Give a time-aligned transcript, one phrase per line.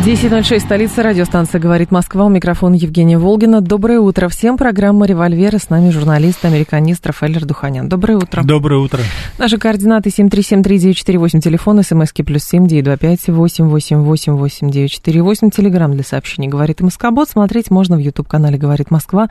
[0.00, 2.24] 10.06, столица радиостанция «Говорит Москва».
[2.24, 3.60] У микрофона Евгения Волгина.
[3.60, 4.56] Доброе утро всем.
[4.56, 5.56] Программа «Револьвер».
[5.56, 7.88] С нами журналист, американист Рафаэль Духанян.
[7.88, 8.42] Доброе утро.
[8.42, 8.98] Доброе утро.
[9.38, 17.28] Наши координаты 7373948, телефон, смски плюс 7 925 888 8948, телеграмм для сообщений «Говорит Москобот».
[17.28, 19.28] Смотреть можно в YouTube-канале «Говорит Москва».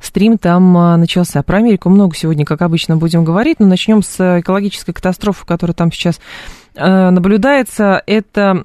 [0.00, 1.42] Стрим там а, начался.
[1.42, 5.92] Про Америку много сегодня, как обычно, будем говорить, но начнем с экологической катастрофы, которая там
[5.92, 6.18] сейчас
[6.76, 8.64] наблюдается, это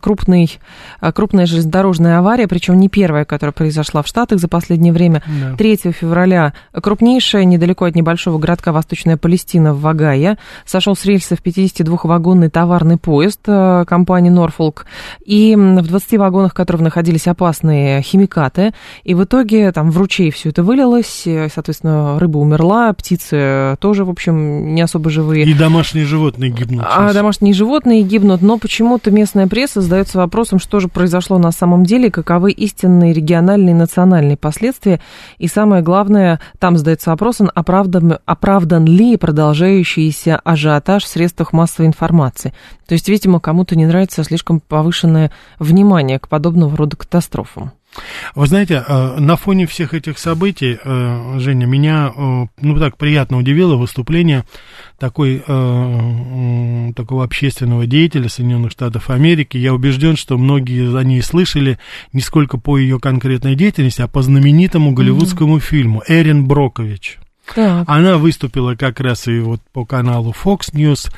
[0.00, 0.58] крупный,
[1.00, 5.22] э, крупная железнодорожная авария, причем не первая, которая произошла в Штатах за последнее время.
[5.26, 5.56] Да.
[5.56, 12.50] 3 февраля крупнейшая, недалеко от небольшого городка Восточная Палестина в Вагае, сошел с рельсов 52-вагонный
[12.50, 14.82] товарный поезд э, компании Norfolk,
[15.24, 18.72] и в 20 вагонах, в которых находились опасные химикаты,
[19.04, 24.10] и в итоге там в ручей все это вылилось, соответственно, рыба умерла, птицы тоже, в
[24.10, 25.44] общем, не особо живые.
[25.44, 26.86] И домашние животные гибнут.
[26.88, 31.84] А домашние животные гибнут, но почему-то местная пресса задается вопросом, что же произошло на самом
[31.84, 35.00] деле, каковы истинные региональные и национальные последствия,
[35.38, 42.52] и самое главное, там задается вопросом, оправдан, оправдан ли продолжающийся ажиотаж в средствах массовой информации.
[42.88, 47.70] То есть, видимо, кому-то не нравится слишком повышенное внимание к подобного рода катастрофам.
[48.34, 53.38] Вы знаете, э, на фоне всех этих событий, э, Женя, меня, э, ну, так приятно
[53.38, 54.44] удивило выступление
[54.98, 55.40] такой,
[56.94, 59.56] такого общественного деятеля Соединенных Штатов Америки.
[59.56, 61.78] Я убежден, что многие о ней слышали
[62.12, 65.60] не сколько по ее конкретной деятельности, а по знаменитому голливудскому mm-hmm.
[65.60, 67.18] фильму «Эрин Брокович».
[67.52, 67.84] Так.
[67.88, 71.10] Она выступила как раз и вот по каналу Fox News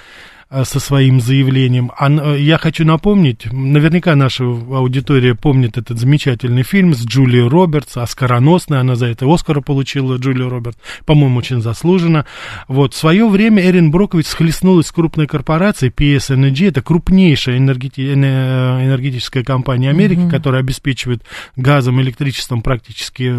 [0.51, 1.91] со своим заявлением.
[1.97, 7.97] А, э, я хочу напомнить, наверняка наша аудитория помнит этот замечательный фильм с Джулией Робертс,
[7.97, 12.27] оскароносный, она за это Оскара получила, Джулия Робертс, по-моему, очень заслуженно.
[12.69, 19.43] Вот, в свое время Эрин Брокович схлестнулась с крупной корпорацией PSNG, это крупнейшая энергети- энергетическая
[19.43, 20.31] компания Америки, mm-hmm.
[20.31, 21.23] которая обеспечивает
[21.57, 23.35] газом, электричеством практически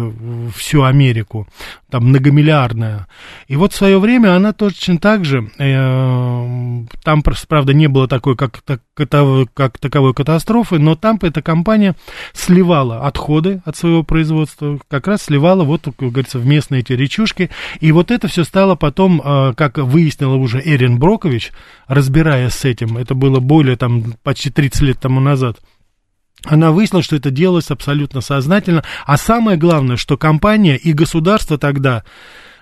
[0.54, 1.48] всю Америку,
[1.90, 3.06] там многомиллиардная.
[3.48, 8.34] И вот в свое время она точно так же э, там, правда, не было такой,
[8.34, 8.80] как, так,
[9.54, 11.94] как таковой катастрофы, но там эта компания
[12.32, 17.48] сливала отходы от своего производства, как раз сливала, вот, как говорится, в местные эти речушки.
[17.78, 21.52] И вот это все стало потом, а, как выяснила уже Эрин Брокович,
[21.86, 25.58] разбираясь с этим, это было более, там, почти 30 лет тому назад,
[26.44, 28.82] она выяснила, что это делалось абсолютно сознательно.
[29.04, 32.02] А самое главное, что компания и государство тогда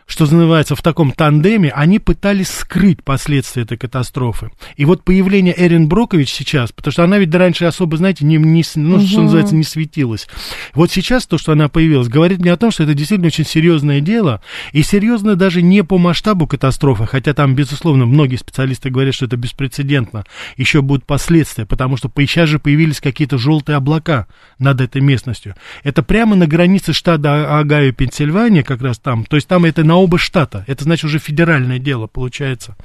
[0.06, 4.50] что называется, в таком тандеме, они пытались скрыть последствия этой катастрофы.
[4.76, 8.62] И вот появление Эрин Брокович сейчас, потому что она ведь раньше особо, знаете, не, не,
[8.76, 9.06] ну, угу.
[9.06, 10.28] что называется, не светилась.
[10.74, 14.00] Вот сейчас то, что она появилась, говорит мне о том, что это действительно очень серьезное
[14.00, 14.42] дело,
[14.72, 19.36] и серьезно даже не по масштабу катастрофы, хотя там, безусловно, многие специалисты говорят, что это
[19.36, 20.24] беспрецедентно,
[20.56, 24.26] еще будут последствия, потому что сейчас же появились какие-то желтые облака
[24.58, 25.54] над этой местностью.
[25.82, 29.93] Это прямо на границе штата Огайо, Пенсильвания, как раз там, то есть там это на
[29.94, 30.64] на оба штата.
[30.66, 32.76] Это значит уже федеральное дело получается.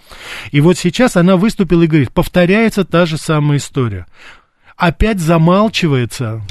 [0.51, 4.05] И вот сейчас она выступила и говорит, повторяется та же самая история.
[4.77, 6.43] Опять замалчивается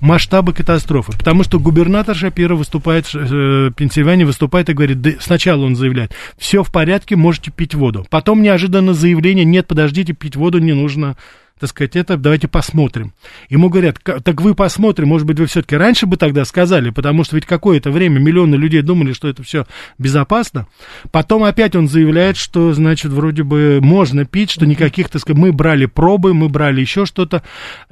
[0.00, 1.12] масштабы катастрофы.
[1.12, 6.62] Потому что губернатор Шапира выступает, э, Пенсильвания выступает и говорит, да, сначала он заявляет, все
[6.62, 8.04] в порядке, можете пить воду.
[8.10, 11.16] Потом неожиданно заявление, нет, подождите, пить воду не нужно
[11.62, 13.12] так сказать, это давайте посмотрим.
[13.48, 17.36] Ему говорят, так вы посмотрим, может быть, вы все-таки раньше бы тогда сказали, потому что
[17.36, 19.64] ведь какое-то время миллионы людей думали, что это все
[19.96, 20.66] безопасно.
[21.12, 25.52] Потом опять он заявляет, что, значит, вроде бы можно пить, что никаких, так сказать, мы
[25.52, 27.44] брали пробы, мы брали еще что-то.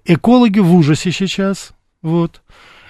[0.04, 1.70] Экологи в ужасе сейчас,
[2.02, 2.42] вот.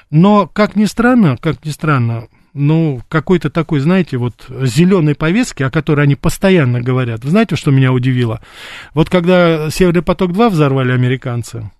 [0.08, 5.70] Но, как ни странно, как ни странно, ну, какой-то такой, знаете, вот зеленой повестки, о
[5.70, 7.24] которой они постоянно говорят.
[7.24, 8.40] Вы знаете, что меня удивило?
[8.94, 11.70] Вот когда Северный поток-2 взорвали американцы,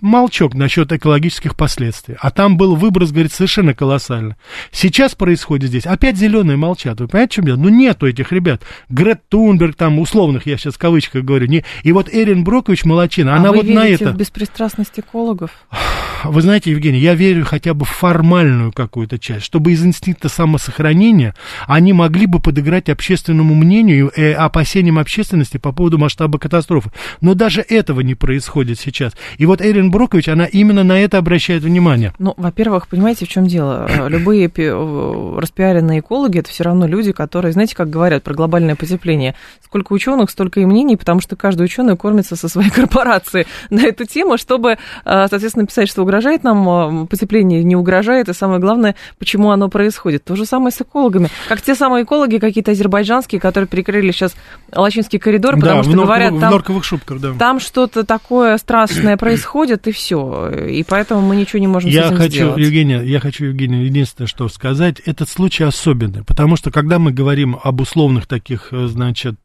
[0.00, 2.16] молчок насчет экологических последствий.
[2.18, 4.36] А там был выброс, говорит, совершенно колоссальный.
[4.70, 5.86] Сейчас происходит здесь.
[5.86, 7.00] Опять зеленые молчат.
[7.00, 7.56] Вы понимаете, что я?
[7.56, 8.62] Ну, нету этих ребят.
[8.88, 11.46] Грет Тунберг, там, условных, я сейчас в кавычках говорю.
[11.46, 11.64] Не...
[11.82, 13.34] И вот Эрин Брокович молочина.
[13.34, 14.10] А она вы вот на это...
[14.10, 15.50] в беспристрастность экологов?
[16.24, 21.34] вы знаете, Евгений, я верю хотя бы в формальную какую-то часть, чтобы из инстинкта самосохранения
[21.66, 26.90] они могли бы подыграть общественному мнению и опасениям общественности по поводу масштаба катастрофы.
[27.20, 29.12] Но даже этого не происходит сейчас.
[29.38, 32.12] И вот Эрин Брокович, она именно на это обращает внимание.
[32.18, 33.88] Ну, во-первых, понимаете, в чем дело?
[33.88, 38.76] Э, любые э, распиаренные экологи это все равно люди, которые, знаете, как говорят про глобальное
[38.76, 39.34] потепление.
[39.64, 44.04] Сколько ученых, столько и мнений, потому что каждый ученый кормится со своей корпорации на эту
[44.04, 49.50] тему, чтобы, э, соответственно, писать, что угрожает нам потепление, не угрожает, и самое главное, почему
[49.50, 50.22] оно происходит.
[50.24, 51.28] То же самое с экологами.
[51.48, 54.34] Как те самые экологи какие-то азербайджанские, которые перекрыли сейчас
[54.74, 57.32] Лачинский коридор, потому да, что норковых, говорят, там, норковых шубках, да.
[57.38, 60.50] там что-то такое страшное происходит, и все.
[60.50, 62.58] И поэтому мы ничего не можем я с этим хочу, сделать.
[62.58, 67.56] Евгения, я хочу, Евгения, единственное, что сказать, этот случай особенный, потому что когда мы говорим
[67.62, 69.36] об условных таких, э, значит,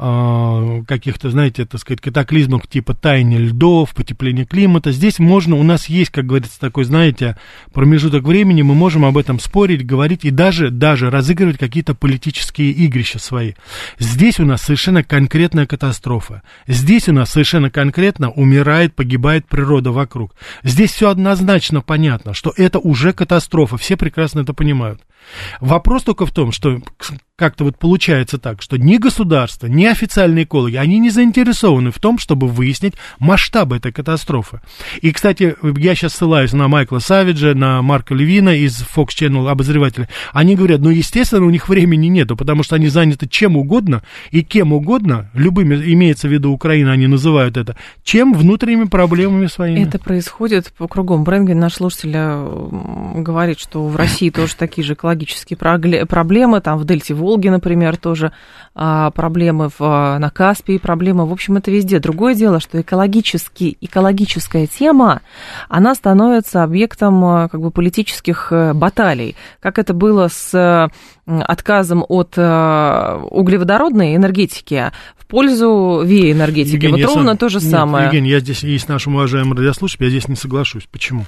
[0.00, 4.92] а, каких-то, знаете, так сказать, катаклизмов типа таяния льдов, потепления климата.
[4.92, 7.36] Здесь можно, у нас есть, как говорится, такой, знаете,
[7.72, 13.18] промежуток времени, мы можем об этом спорить, говорить и даже, даже разыгрывать какие-то политические игрища
[13.18, 13.54] свои.
[13.98, 16.42] Здесь у нас совершенно конкретная катастрофа.
[16.68, 20.32] Здесь у нас совершенно конкретно умирает, погибает природа вокруг.
[20.62, 25.00] Здесь все однозначно понятно, что это уже катастрофа, все прекрасно это понимают.
[25.60, 26.80] Вопрос только в том, что
[27.38, 32.18] как-то вот получается так, что ни государство, ни официальные экологи, они не заинтересованы в том,
[32.18, 34.60] чтобы выяснить масштабы этой катастрофы.
[35.02, 40.08] И, кстати, я сейчас ссылаюсь на Майкла Савиджа, на Марка Левина из Fox Channel, обозревателя.
[40.32, 44.42] Они говорят, ну, естественно, у них времени нету, потому что они заняты чем угодно и
[44.42, 49.84] кем угодно, любыми, имеется в виду Украина, они называют это, чем внутренними проблемами своими.
[49.84, 51.22] Это происходит по кругом.
[51.22, 52.68] Брэнген, наш слушатель, э,
[53.14, 55.56] говорит, что в России тоже такие же экологические
[56.06, 58.32] проблемы, там в Дельте Волги, например, тоже
[58.74, 61.98] а, проблемы в, на Каспии, проблемы, в общем, это везде.
[61.98, 65.22] Другое дело, что экологический, экологическая тема,
[65.68, 70.90] она становится объектом а, как бы политических э, баталий, как это было с
[71.26, 76.76] отказом от э, углеводородной энергетики в пользу ВИЭ-энергетики.
[76.76, 77.36] Евгений, вот ровно сам...
[77.36, 78.06] то же Нет, самое.
[78.06, 80.88] Евгений, я здесь и с нашим уважаемым радиослушателем, я здесь не соглашусь.
[80.90, 81.26] Почему?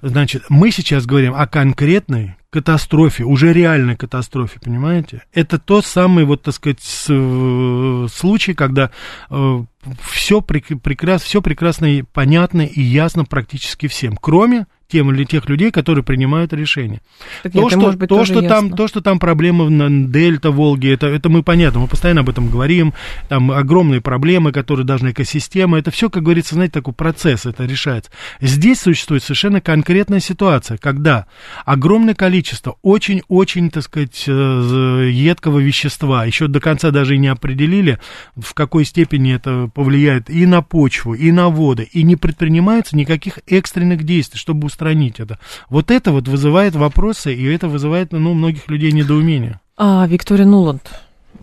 [0.00, 5.24] Значит, мы сейчас говорим о конкретной катастрофе, уже реальной катастрофе, понимаете?
[5.32, 8.92] Это тот самый, вот, так сказать, случай, когда
[9.28, 9.64] э,
[10.02, 15.70] все, прекрасно, все прекрасно и понятно и ясно практически всем, кроме тем или тех людей,
[15.70, 17.00] которые принимают решения.
[17.42, 20.50] Так то, нет, что, может быть, то, что там, то, что там проблемы на Дельта,
[20.50, 22.94] Волге, это, это мы понятно, мы постоянно об этом говорим,
[23.28, 28.10] там огромные проблемы, которые должны экосистема, это все, как говорится, знаете, такой процесс, это решается.
[28.40, 31.26] Здесь существует совершенно конкретная ситуация, когда
[31.64, 37.98] огромное количество очень-очень, так сказать, э, едкого вещества, еще до конца даже и не определили,
[38.36, 43.40] в какой степени это повлияет и на почву, и на воды, и не предпринимается никаких
[43.46, 45.38] экстренных действий, чтобы устранить это.
[45.70, 49.60] Вот это вот вызывает вопросы, и это вызывает, ну, многих людей недоумение.
[49.76, 50.82] А, Виктория Нуланд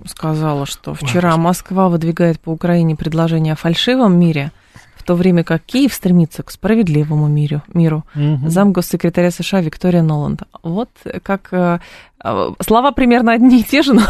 [0.06, 4.52] сказала, что вчера Москва выдвигает по Украине предложение о фальшивом мире,
[4.96, 7.62] в то время как Киев стремится к справедливому миру.
[7.74, 8.04] миру.
[8.16, 8.50] Угу.
[8.50, 10.44] Замгоссекретаря США Виктория Ноланд.
[10.64, 10.90] Вот
[11.24, 11.80] как э,
[12.24, 14.04] э, слова примерно одни и те же, но,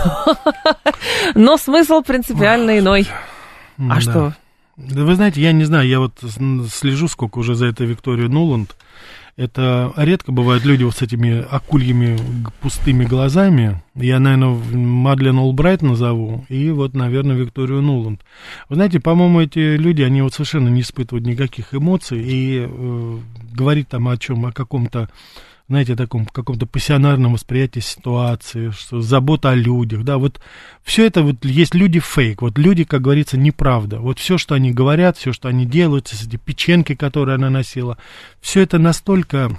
[1.36, 3.08] но смысл принципиально иной.
[3.78, 4.02] А да.
[4.02, 4.34] что?
[4.90, 6.14] Да вы знаете, я не знаю, я вот
[6.72, 8.76] слежу сколько уже за этой Викторией Нуланд.
[9.38, 12.18] Это редко бывают люди вот с этими акульями
[12.60, 13.82] пустыми глазами.
[13.96, 18.22] Я, наверное, Мадлен Олбрайт назову, и вот, наверное, Викторию Нуланд.
[18.70, 23.18] Вы знаете, по-моему, эти люди, они вот совершенно не испытывают никаких эмоций, и э,
[23.54, 25.10] говорить там о чем, о каком-то
[25.68, 30.42] знаете, таком каком-то пассионарном восприятии ситуации, что забота о людях, да, вот
[30.84, 34.00] все это вот есть люди фейк, вот люди, как говорится, неправда.
[34.00, 37.98] Вот все, что они говорят, все, что они делают, эти печенки, которые она носила,
[38.42, 39.58] все это настолько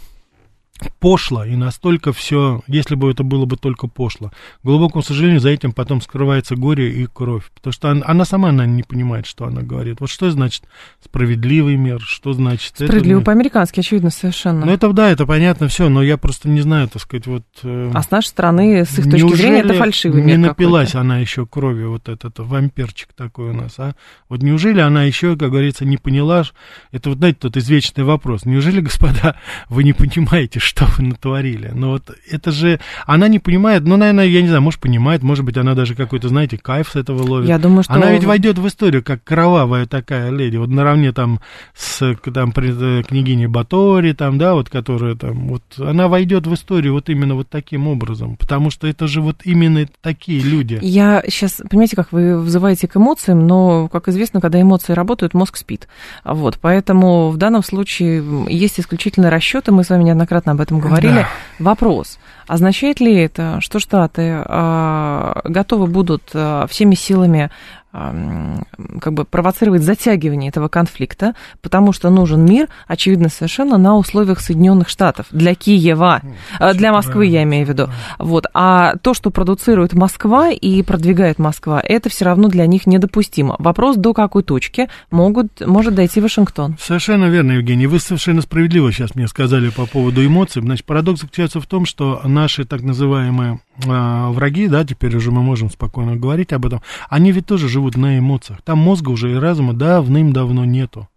[1.01, 4.31] пошло и настолько все, если бы это было бы только пошло.
[4.63, 7.51] К глубокому сожалению, за этим потом скрывается горе и кровь.
[7.55, 10.01] Потому что она, она сама она не понимает, что она говорит.
[10.01, 10.65] Вот что значит
[11.05, 12.75] справедливый мир, что значит...
[12.75, 14.67] Справедливый это, по-американски, очевидно, совершенно.
[14.67, 17.45] Ну, это да, это понятно все, но я просто не знаю, так сказать, вот...
[17.63, 21.19] Э, а с нашей стороны, с их точки зрения, это фальшивый мир не напилась она
[21.19, 23.95] еще кровью, вот этот вампирчик такой у нас, а?
[24.29, 26.45] Вот неужели она еще, как говорится, не поняла,
[26.91, 29.37] это вот, знаете, тот извечный вопрос, неужели, господа,
[29.69, 31.71] вы не понимаете, что вы натворили.
[31.75, 35.45] Но вот это же, она не понимает, ну, наверное, я не знаю, может, понимает, может
[35.45, 37.49] быть, она даже какой-то, знаете, кайф с этого ловит.
[37.49, 37.95] Я думаю, что...
[37.95, 41.41] Она ведь войдет в историю, как кровавая такая леди, вот наравне там
[41.75, 46.95] с там, э, княгиней Батори, там, да, вот, которая там, вот, она войдет в историю
[46.95, 50.79] вот именно вот таким образом, потому что это же вот именно такие люди.
[50.83, 55.57] Я сейчас, понимаете, как вы вызываете к эмоциям, но, как известно, когда эмоции работают, мозг
[55.57, 55.89] спит.
[56.25, 61.15] Вот, поэтому в данном случае есть исключительно расчеты, мы с вами неоднократно об этом говорили.
[61.15, 61.29] Да.
[61.59, 67.51] Вопрос, означает ли это, что Штаты э, готовы будут э, всеми силами
[67.93, 74.89] как бы провоцировать затягивание этого конфликта, потому что нужен мир, очевидно, совершенно на условиях Соединенных
[74.89, 77.89] Штатов для Киева, ну, для Москвы, я имею в виду.
[78.19, 78.47] Вот.
[78.55, 83.57] А то, что продуцирует Москва и продвигает Москва, это все равно для них недопустимо.
[83.59, 86.77] Вопрос, до какой точки могут, может дойти Вашингтон.
[86.81, 87.87] Совершенно верно, Евгений.
[87.87, 90.63] Вы совершенно справедливо сейчас мне сказали по поводу эмоций.
[90.63, 95.43] Значит, парадокс заключается в том, что наши так называемые э, враги, да, теперь уже мы
[95.43, 96.81] можем спокойно говорить об этом,
[97.11, 98.63] они ведь тоже живут живут на эмоциях.
[98.63, 101.09] Там мозга уже и разума давным-давно нету.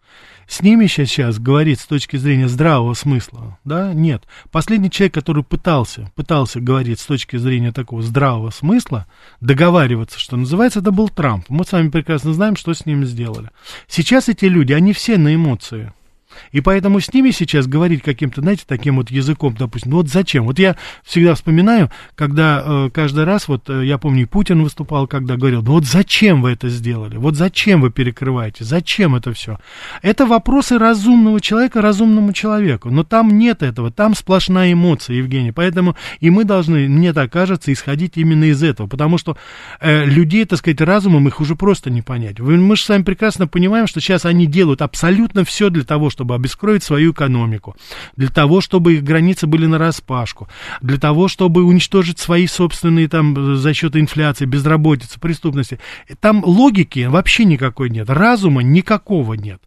[0.48, 4.24] С ними сейчас говорить с точки зрения здравого смысла, да, нет.
[4.52, 9.08] Последний человек, который пытался, пытался говорить с точки зрения такого здравого смысла,
[9.42, 11.46] договариваться, что называется, это был Трамп.
[11.50, 13.50] Мы с вами прекрасно знаем, что с ним сделали.
[13.88, 15.92] Сейчас эти люди, они все на эмоции.
[16.52, 20.46] И поэтому с ними сейчас говорить каким-то, знаете, таким вот языком, допустим, ну вот зачем?
[20.46, 25.38] Вот я всегда вспоминаю, когда э, каждый раз, вот э, я помню, Путин выступал, когда
[25.38, 27.18] говорил, ну вот зачем вы это сделали?
[27.18, 28.64] Вот зачем вы перекрываете?
[28.64, 29.60] Зачем это все?
[30.02, 32.90] Это вопросы разумного человека разумному человеку.
[32.90, 35.52] Но там нет этого, там сплошная эмоция, Евгений.
[35.52, 38.88] Поэтому и мы должны, мне так кажется, исходить именно из этого.
[38.88, 39.38] Потому что
[39.80, 42.40] э, людей, так сказать, разумом их уже просто не понять.
[42.40, 46.25] Мы же с вами прекрасно понимаем, что сейчас они делают абсолютно все для того, чтобы
[46.26, 47.76] чтобы обескровить свою экономику,
[48.18, 50.48] для того, чтобы их границы были на распашку,
[50.82, 55.80] для того, чтобы уничтожить свои собственные там за счет инфляции, безработицы, преступности.
[56.20, 59.62] Там логики вообще никакой нет, разума никакого нет.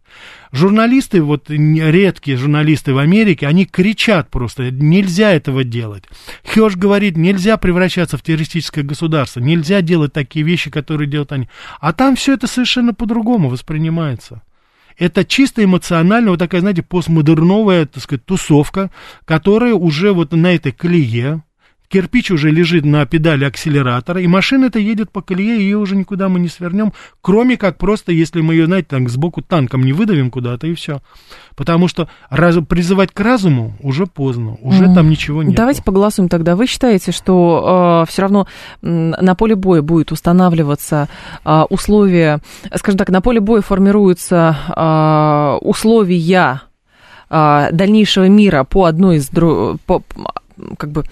[0.51, 6.03] Журналисты, вот редкие журналисты в Америке, они кричат просто, нельзя этого делать.
[6.43, 11.47] Хёш говорит, нельзя превращаться в террористическое государство, нельзя делать такие вещи, которые делают они.
[11.79, 14.41] А там все это совершенно по-другому воспринимается
[14.99, 18.91] это чисто эмоционально, вот такая, знаете, постмодерновая, так сказать, тусовка,
[19.25, 21.41] которая уже вот на этой колее,
[21.89, 26.39] кирпич уже лежит на педали акселератора, и машина-то едет по колее, ее уже никуда мы
[26.39, 30.67] не свернем, кроме как просто, если мы ее, знаете, так сбоку танком не выдавим куда-то,
[30.67, 31.01] и все.
[31.55, 34.93] Потому что раз, призывать к разуму уже поздно, уже mm.
[34.93, 35.55] там ничего нет.
[35.55, 36.55] Давайте поголосуем тогда.
[36.55, 38.47] Вы считаете, что э, все равно
[38.81, 41.09] на поле боя будет устанавливаться
[41.43, 42.39] э, условия,
[42.75, 46.61] скажем так, на поле боя формируются э, условия
[47.31, 49.29] э, дальнейшего мира по одной из...
[49.85, 50.03] По,
[50.77, 51.03] как бы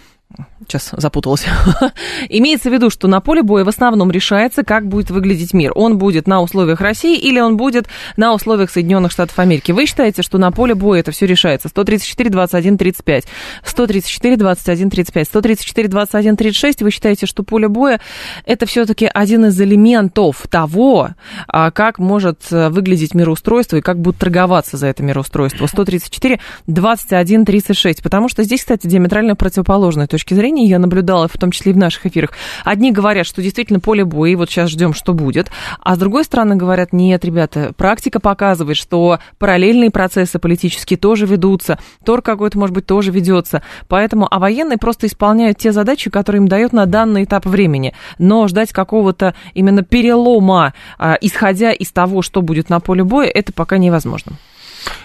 [0.65, 1.45] сейчас запуталась.
[2.29, 5.71] Имеется в виду, что на поле боя в основном решается, как будет выглядеть мир.
[5.75, 9.71] Он будет на условиях России или он будет на условиях Соединенных Штатов Америки.
[9.71, 11.69] Вы считаете, что на поле боя это все решается?
[11.69, 13.25] 134, 21, 35.
[13.63, 15.27] 134, 21, 35.
[15.27, 16.81] 134, 21, 36.
[16.81, 17.99] Вы считаете, что поле боя
[18.45, 21.09] это все-таки один из элементов того,
[21.47, 25.67] а, как может э, выглядеть мироустройство и как будут торговаться за это мироустройство?
[25.67, 28.01] 134, 21, 36.
[28.01, 31.75] Потому что здесь, кстати, диаметрально противоположная точки зрения мнений я наблюдала, в том числе и
[31.75, 32.31] в наших эфирах.
[32.63, 35.49] Одни говорят, что действительно поле боя, и вот сейчас ждем, что будет.
[35.81, 41.79] А с другой стороны говорят, нет, ребята, практика показывает, что параллельные процессы политические тоже ведутся,
[42.05, 43.61] тор какой-то, может быть, тоже ведется.
[43.87, 47.93] Поэтому, а военные просто исполняют те задачи, которые им дают на данный этап времени.
[48.17, 53.51] Но ждать какого-то именно перелома, а, исходя из того, что будет на поле боя, это
[53.51, 54.33] пока невозможно.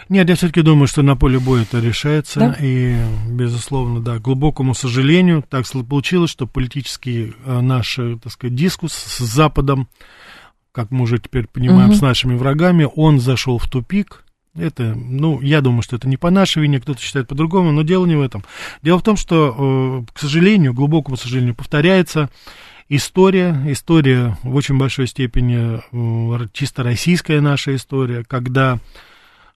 [0.08, 2.38] Нет, я все-таки думаю, что на поле боя это решается.
[2.40, 2.56] Да?
[2.60, 2.96] И,
[3.28, 8.92] безусловно, да, к глубокому сожалению, так получилось, что политический э, наш, э, так сказать, дискус
[8.92, 9.88] с Западом,
[10.72, 11.96] как мы уже теперь понимаем, угу.
[11.96, 14.24] с нашими врагами, он зашел в тупик.
[14.54, 18.04] Это, ну, я думаю, что это не по нашей вине, кто-то считает по-другому, но дело
[18.04, 18.44] не в этом.
[18.82, 22.28] Дело в том, что, э, к сожалению, глубокому сожалению, повторяется
[22.90, 25.80] история, история в очень большой степени
[26.52, 28.78] чисто российская наша история, когда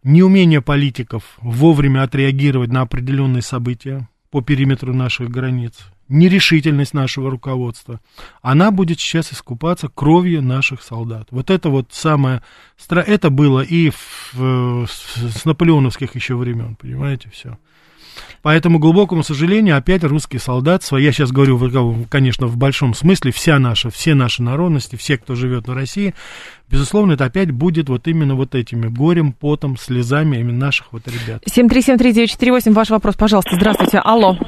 [0.03, 5.75] неумение политиков вовремя отреагировать на определенные события по периметру наших границ,
[6.09, 8.01] нерешительность нашего руководства,
[8.43, 11.29] она будет сейчас искупаться кровью наших солдат.
[11.31, 12.43] Вот это вот самое...
[12.89, 17.59] Это было и в, с наполеоновских еще времен, понимаете, все.
[18.43, 23.91] Поэтому, глубокому сожалению, опять русский солдат, я сейчас говорю, конечно, в большом смысле, вся наша,
[23.91, 26.15] все наши народности, все, кто живет в России,
[26.71, 31.43] безусловно, это опять будет вот именно вот этими горем, потом, слезами именно наших вот ребят.
[31.51, 33.57] 7373948, ваш вопрос, пожалуйста.
[33.57, 34.39] Здравствуйте, алло.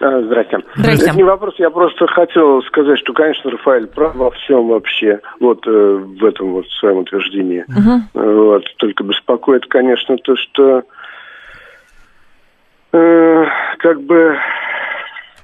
[0.00, 0.58] А, здрасте.
[0.76, 1.06] Здрасте.
[1.06, 5.66] Это не вопрос, я просто хотел сказать, что, конечно, Рафаэль прав во всем вообще, вот
[5.66, 7.64] э, в этом вот своем утверждении.
[7.68, 8.24] Угу.
[8.24, 8.64] Вот.
[8.76, 10.82] Только беспокоит, конечно, то, что
[12.92, 13.44] э,
[13.78, 14.38] как бы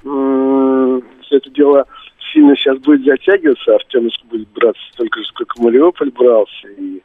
[0.05, 1.85] э, это дело
[2.31, 7.01] сильно сейчас будет затягиваться, Артемовск будет браться столько же, сколько Мариуполь брался, и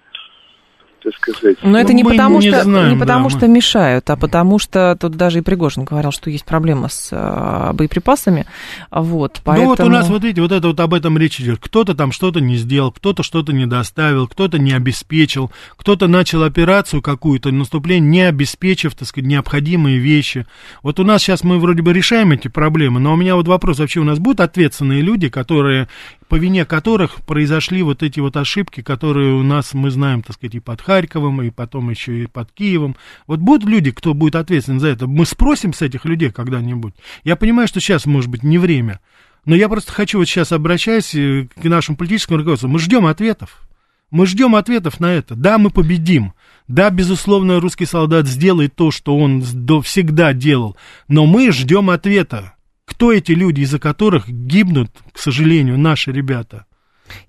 [1.03, 1.57] так сказать.
[1.63, 4.59] Но это не Мы потому, не что, знаем, не потому да, что мешают, а потому
[4.59, 8.47] что тут даже и Пригожин говорил, что есть проблема с а, боеприпасами.
[8.91, 9.71] Вот, поэтому...
[9.71, 11.59] Ну вот у нас, вот видите, вот это вот об этом речь идет.
[11.61, 17.03] Кто-то там что-то не сделал, кто-то что-то не доставил, кто-то не обеспечил, кто-то начал операцию
[17.03, 20.47] какую-то, наступление, не обеспечив, так сказать, необходимые вещи.
[20.83, 23.79] Вот у нас сейчас мы вроде бы решаем эти проблемы, но у меня вот вопрос,
[23.79, 25.89] вообще у нас будут ответственные люди, которые,
[26.31, 30.55] по вине которых произошли вот эти вот ошибки, которые у нас, мы знаем, так сказать,
[30.55, 32.95] и под Харьковом, и потом еще и под Киевом.
[33.27, 35.09] Вот будут люди, кто будет ответственен за это?
[35.09, 36.95] Мы спросим с этих людей когда-нибудь.
[37.25, 39.01] Я понимаю, что сейчас, может быть, не время.
[39.45, 42.69] Но я просто хочу вот сейчас обращаясь э, к нашему политическому руководству.
[42.69, 43.67] Мы ждем ответов.
[44.13, 45.35] Мы ждем ответов на это.
[45.35, 46.35] Да, мы победим.
[46.69, 49.43] Да, безусловно, русский солдат сделает то, что он
[49.83, 50.77] всегда делал.
[51.09, 52.55] Но мы ждем ответа.
[52.91, 56.67] Кто эти люди, из-за которых гибнут, к сожалению, наши ребята?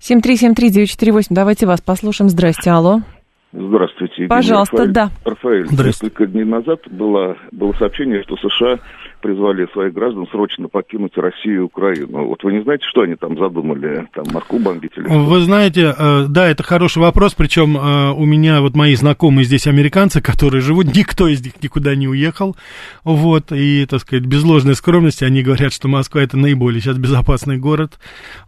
[0.00, 2.28] 7373948, давайте вас послушаем.
[2.28, 3.00] Здрасте, алло.
[3.52, 4.14] Здравствуйте.
[4.22, 4.92] Евгений Пожалуйста, Рафаэль.
[4.92, 5.10] да.
[5.24, 6.14] Рафаэль, Здравствуйте.
[6.14, 8.78] несколько дней назад было, было сообщение, что США
[9.22, 12.26] призвали своих граждан срочно покинуть Россию и Украину.
[12.26, 14.06] Вот вы не знаете, что они там задумали?
[14.12, 15.06] Там Москву бомбить или?
[15.06, 19.66] Вы знаете, э, да, это хороший вопрос, причем э, у меня вот мои знакомые здесь
[19.66, 22.56] американцы, которые живут, никто из них никуда не уехал,
[23.04, 27.56] вот, и, так сказать, без ложной скромности они говорят, что Москва это наиболее сейчас безопасный
[27.56, 27.98] город,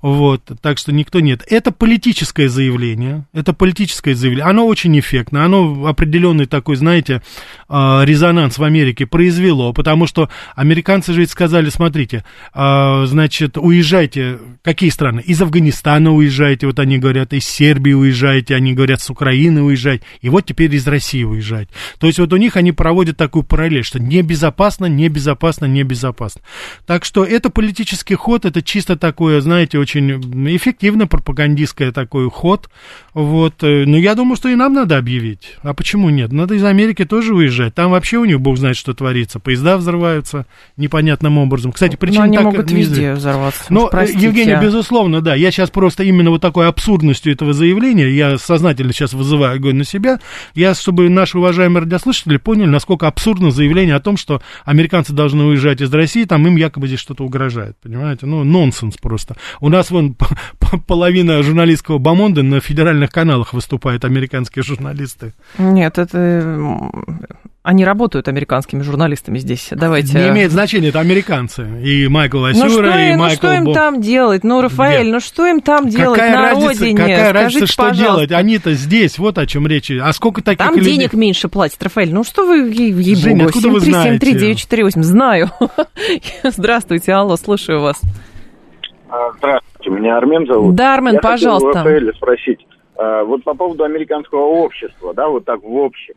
[0.03, 1.43] вот, так что никто нет.
[1.49, 7.23] Это политическое заявление, это политическое заявление, оно очень эффектно, оно определенный такой, знаете,
[7.69, 10.29] э, резонанс в Америке произвело, потому что
[10.65, 15.21] американцы же ведь сказали, смотрите, э, значит, уезжайте, какие страны?
[15.21, 20.29] Из Афганистана уезжайте, вот они говорят, из Сербии уезжайте, они говорят, с Украины уезжать, и
[20.29, 21.69] вот теперь из России уезжать.
[21.99, 26.41] То есть вот у них они проводят такую параллель, что небезопасно, небезопасно, небезопасно.
[26.87, 30.11] Так что это политический ход, это чисто такое, знаете, очень
[30.57, 32.71] эффективно пропагандистский такой ход,
[33.13, 33.63] вот.
[33.63, 35.57] э, Но я думаю, что и нам надо объявить.
[35.63, 36.33] А почему нет?
[36.33, 37.75] Надо из Америки тоже уезжать.
[37.75, 39.39] Там вообще у них бог знает, что творится.
[39.39, 40.47] Поезда взрываются
[40.77, 41.73] непонятным образом.
[41.73, 43.65] Кстати, причина Но они так могут везде взорваться.
[43.69, 45.35] Но, Уж простите, Ну, Евгений, безусловно, да.
[45.35, 49.85] Я сейчас просто именно вот такой абсурдностью этого заявления, я сознательно сейчас вызываю огонь на
[49.85, 50.21] себя,
[50.55, 55.81] я, чтобы наши уважаемые радиослушатели поняли, насколько абсурдно заявление о том, что американцы должны уезжать
[55.81, 58.27] из России, там им якобы здесь что-то угрожает, понимаете?
[58.27, 59.37] Ну, нонсенс просто.
[59.61, 60.17] У нас вон
[60.87, 65.33] половина журналистского бомонда на федеральных каналах выступают, американские журналисты.
[65.59, 66.91] Нет, это...
[67.65, 69.69] Они работают американскими журналистами здесь.
[69.71, 70.19] Давайте...
[70.19, 71.67] Не имеет значения, это американцы.
[71.83, 74.45] И Майкл Ну Асюра, что, и ну Майкл что им Бо- там делать?
[74.45, 75.13] Ну, Рафаэль, Где?
[75.15, 76.97] ну что им там делать Какая на разница, родине?
[76.99, 78.05] какая разница, Скажите, что пожалуйста.
[78.27, 78.33] делать?
[78.33, 79.91] Они-то здесь, вот о чем речь.
[79.91, 80.93] А сколько таких Там людей?
[80.99, 82.13] денег меньше платят, Рафаэль.
[82.13, 84.27] Ну что вы, ей, ей Женя, богу, откуда вы знаете?
[84.27, 85.03] 7373948.
[85.03, 85.49] Знаю.
[86.43, 87.99] Здравствуйте, алло, слушаю вас.
[89.09, 90.75] А, Здравствуйте, меня Армен зовут.
[90.75, 91.79] Да, Армен, Я хотел у пожалуйста.
[91.79, 92.67] Рафаэля спросить,
[92.99, 96.13] а, вот по поводу американского общества, да, вот так в общем,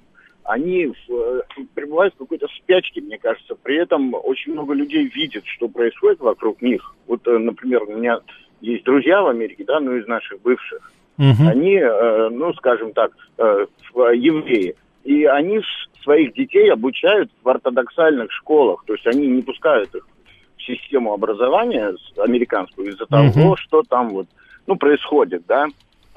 [0.47, 1.41] они в, э,
[1.75, 3.55] пребывают в какой-то спячке, мне кажется.
[3.55, 6.95] При этом очень много людей видят, что происходит вокруг них.
[7.05, 8.21] Вот, э, например, у меня
[8.61, 10.91] есть друзья в Америке, да, ну, из наших бывших.
[11.17, 11.47] Мгм.
[11.49, 14.75] Они, э, ну, скажем так, евреи.
[15.03, 15.61] И они
[16.01, 18.83] своих детей обучают в ортодоксальных школах.
[18.87, 20.07] То есть они не пускают их
[20.57, 23.31] в систему образования американскую из-за Мгм.
[23.33, 24.27] того, что там вот,
[24.65, 25.67] ну, происходит, да.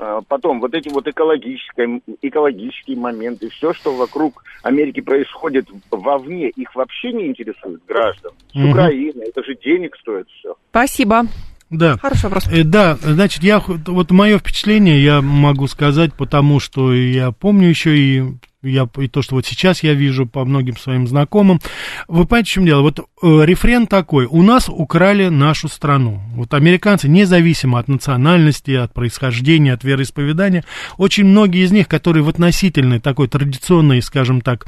[0.01, 6.75] Э, Потом вот эти вот экологические, экологические моменты, все, что вокруг Америки происходит вовне, их
[6.75, 8.33] вообще не интересует граждан.
[8.53, 8.71] С Мгм.
[8.71, 10.55] Украины, это же денег стоит все.
[10.71, 11.25] Спасибо.
[11.69, 11.99] Да.
[11.99, 12.47] Хороший вопрос.
[12.51, 17.97] Э, Да, значит, я вот мое впечатление я могу сказать, потому что я помню еще
[17.97, 18.23] и
[18.63, 21.61] я, и то, что вот сейчас я вижу по многим своим знакомым.
[22.09, 22.83] Вы понимаете, в чем дело?
[22.83, 23.03] Вот э,
[23.45, 24.27] рефрен такой.
[24.27, 26.21] У нас украли нашу страну.
[26.35, 30.65] Вот американцы, независимо от национальности, от происхождения, от вероисповедания,
[30.99, 34.67] очень многие из них, которые в относительной такой традиционной, скажем так,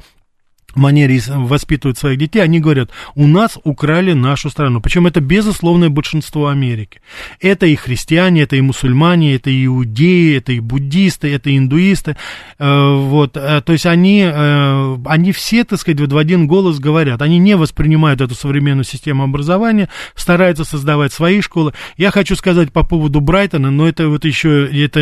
[0.76, 4.80] манере воспитывают своих детей, они говорят, у нас украли нашу страну.
[4.80, 7.00] Причем это безусловное большинство Америки.
[7.40, 12.16] Это и христиане, это и мусульмане, это и иудеи, это и буддисты, это и индуисты.
[12.58, 16.78] Э, вот, э, то есть они, э, они все, так сказать, вот в один голос
[16.78, 17.22] говорят.
[17.22, 21.72] Они не воспринимают эту современную систему образования, стараются создавать свои школы.
[21.96, 25.00] Я хочу сказать по поводу Брайтона, но это вот еще, это,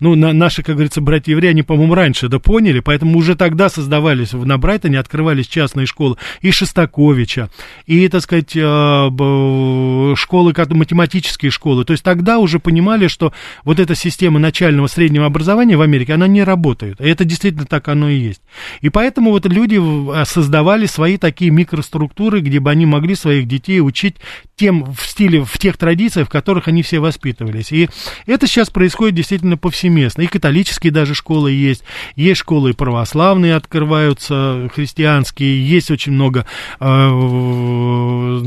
[0.00, 4.58] ну, наши, как говорится, братья-евреи, они, по-моему, раньше это поняли, поэтому уже тогда создавались на
[4.58, 7.48] Брайтоне Брайтоне открывались частные школы и Шестаковича,
[7.86, 11.84] и, так сказать, э, школы, математические школы.
[11.84, 13.32] То есть тогда уже понимали, что
[13.62, 17.00] вот эта система начального среднего образования в Америке, она не работает.
[17.00, 18.42] И это действительно так оно и есть.
[18.80, 19.80] И поэтому вот люди
[20.24, 24.16] создавали свои такие микроструктуры, где бы они могли своих детей учить
[24.56, 27.70] тем в стиле, в тех традициях, в которых они все воспитывались.
[27.70, 27.88] И
[28.26, 30.22] это сейчас происходит действительно повсеместно.
[30.22, 31.84] И католические даже школы есть,
[32.16, 36.46] есть школы и православные открываются, христианские, есть очень много,
[36.80, 38.40] э,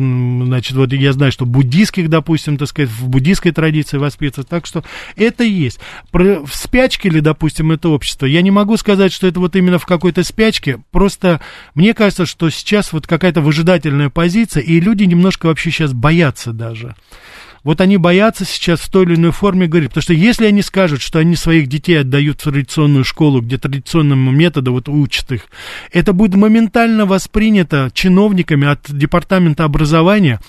[0.45, 4.84] значит, вот я знаю, что буддийских, допустим, так сказать, в буддийской традиции воспитываются, так что
[5.15, 5.80] это есть.
[6.12, 9.80] Про, в спячке ли, допустим, это общество, я не могу сказать, что это вот именно
[9.80, 11.41] в какой-то спячке, просто
[11.75, 16.95] мне кажется, что сейчас вот какая-то выжидательная позиция, и люди немножко вообще сейчас боятся даже
[17.63, 21.01] вот они боятся сейчас в той или иной форме говорить, потому что если они скажут,
[21.01, 25.41] что они своих детей отдают в традиционную школу, где традиционному методу вот учат их,
[25.91, 30.39] это будет моментально воспринято чиновниками от департамента образования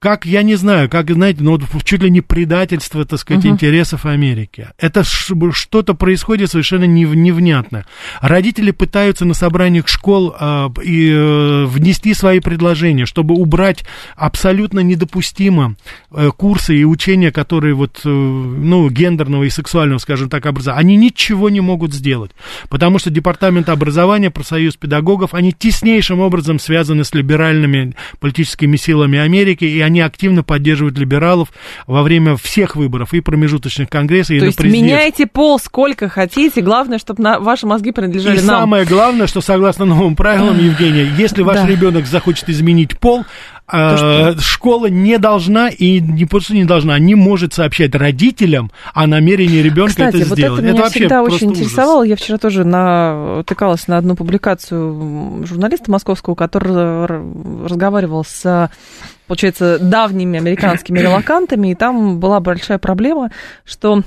[0.00, 3.50] как, я не знаю, как, знаете, ну, чуть ли не предательство, так сказать, uh-huh.
[3.50, 4.68] интересов Америки.
[4.78, 7.84] Это что-то происходит совершенно нев, невнятно.
[8.20, 13.84] Родители пытаются на собраниях школ э, и, э, внести свои предложения, чтобы убрать
[14.14, 15.74] абсолютно недопустимо
[16.12, 20.80] э, курсы и учения, которые вот, э, ну, гендерного и сексуального, скажем так, образования.
[20.80, 22.30] Они ничего не могут сделать,
[22.68, 29.64] потому что Департамент образования, профсоюз педагогов, они теснейшим образом связаны с либеральными политическими силами Америки,
[29.64, 31.48] и они активно поддерживают либералов
[31.86, 36.98] во время всех выборов и промежуточных конгрессов, и То есть меняйте пол сколько хотите, главное,
[36.98, 38.60] чтобы на ваши мозги принадлежали и нам.
[38.60, 41.66] самое главное, что согласно новым правилам, Евгения, если ваш да.
[41.66, 43.24] ребенок захочет изменить пол,
[43.72, 49.60] э, школа не должна и не просто не должна, не может сообщать родителям о намерении
[49.60, 50.60] ребенка Кстати, это вот сделать.
[50.60, 51.60] Это, это меня всегда очень ужас.
[51.60, 52.02] интересовало.
[52.02, 57.06] Я вчера тоже натыкалась на одну публикацию журналиста московского, который
[57.66, 58.70] разговаривал с
[59.26, 63.30] получается, давними американскими релакантами, и там была большая проблема,
[63.64, 64.02] что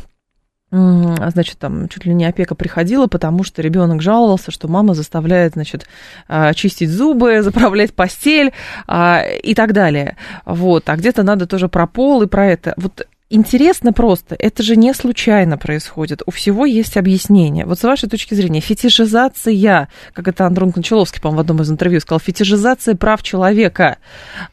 [0.71, 5.86] значит, там чуть ли не опека приходила, потому что ребенок жаловался, что мама заставляет, значит,
[6.29, 8.53] а, чистить зубы, заправлять постель
[8.88, 10.15] а, и так далее.
[10.45, 12.73] Вот, а где-то надо тоже про пол и про это.
[12.77, 17.65] Вот интересно просто, это же не случайно происходит, у всего есть объяснение.
[17.65, 21.99] Вот с вашей точки зрения, фетишизация, как это Андрон Кончаловский, по-моему, в одном из интервью
[21.99, 23.97] сказал, фетишизация прав человека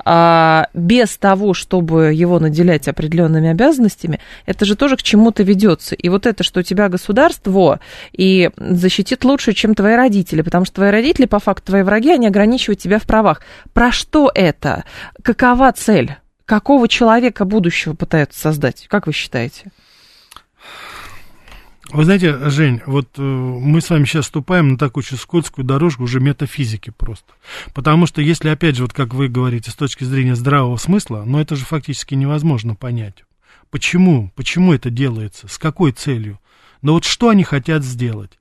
[0.04, 5.94] а, без того, чтобы его наделять определенными обязанностями, это же тоже к чему-то ведется.
[5.94, 7.80] И вот это, что тебя государство
[8.12, 12.26] и защитит лучше, чем твои родители, потому что твои родители, по факту, твои враги, они
[12.26, 13.42] ограничивают тебя в правах.
[13.72, 14.84] Про что это?
[15.22, 16.16] Какова цель?
[16.48, 18.86] Какого человека будущего пытаются создать?
[18.88, 19.70] Как вы считаете?
[21.90, 26.04] Вы знаете, Жень, вот э, мы с вами сейчас ступаем на такую очень скользкую дорожку
[26.04, 27.34] уже метафизики просто.
[27.74, 31.40] Потому что если, опять же, вот как вы говорите, с точки зрения здравого смысла, но
[31.40, 33.24] это же фактически невозможно понять.
[33.70, 34.32] Почему?
[34.34, 35.48] Почему это делается?
[35.48, 36.40] С какой целью?
[36.80, 38.37] Но вот что они хотят сделать?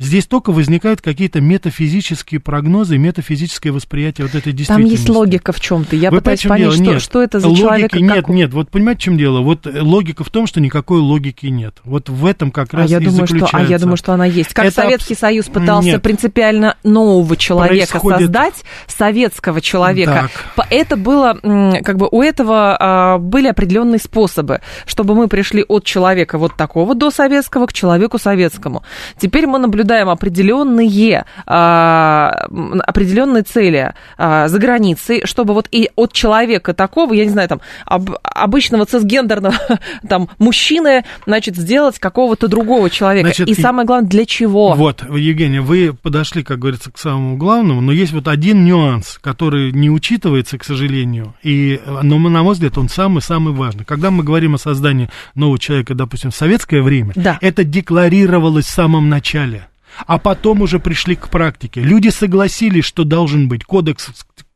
[0.00, 4.66] Здесь только возникают какие-то метафизические прогнозы, метафизическое восприятие вот этой действительности.
[4.68, 5.96] Там есть логика в чем-то.
[5.96, 7.92] Я Вы пытаюсь понять, что, нет, что это за логики человек.
[7.94, 8.28] Нет, как...
[8.28, 9.40] нет, вот понимаете, в чем дело?
[9.40, 11.78] Вот э, логика в том, что никакой логики нет.
[11.82, 13.48] Вот в этом как раз а я и думаю, заключается.
[13.48, 14.54] Что, а я думаю, что она есть.
[14.54, 15.20] Как это Советский абс...
[15.20, 16.02] Союз пытался нет.
[16.02, 18.20] принципиально нового человека Происходит...
[18.20, 18.54] создать,
[18.86, 20.30] советского человека.
[20.54, 20.66] Так.
[20.70, 21.36] Это было,
[21.82, 26.94] как бы у этого а, были определенные способы, чтобы мы пришли от человека вот такого
[26.94, 28.84] до советского к человеку советскому.
[29.18, 32.46] Теперь мы наблюдаем наблюдаем определенные, а,
[32.86, 37.60] определенные цели а, за границей, чтобы вот и от человека такого, я не знаю, там,
[37.86, 39.54] об, обычного цисгендерного
[40.08, 43.28] там, мужчины, значит, сделать какого-то другого человека.
[43.28, 44.74] Значит, и самое главное, для чего?
[44.74, 49.72] Вот, Евгения, вы подошли, как говорится, к самому главному, но есть вот один нюанс, который
[49.72, 53.84] не учитывается, к сожалению, и, но, на мой взгляд, он самый-самый важный.
[53.84, 57.38] Когда мы говорим о создании нового человека, допустим, в советское время, да.
[57.40, 59.68] это декларировалось в самом начале
[60.06, 61.80] а потом уже пришли к практике.
[61.80, 64.10] Люди согласились, что должен быть кодекс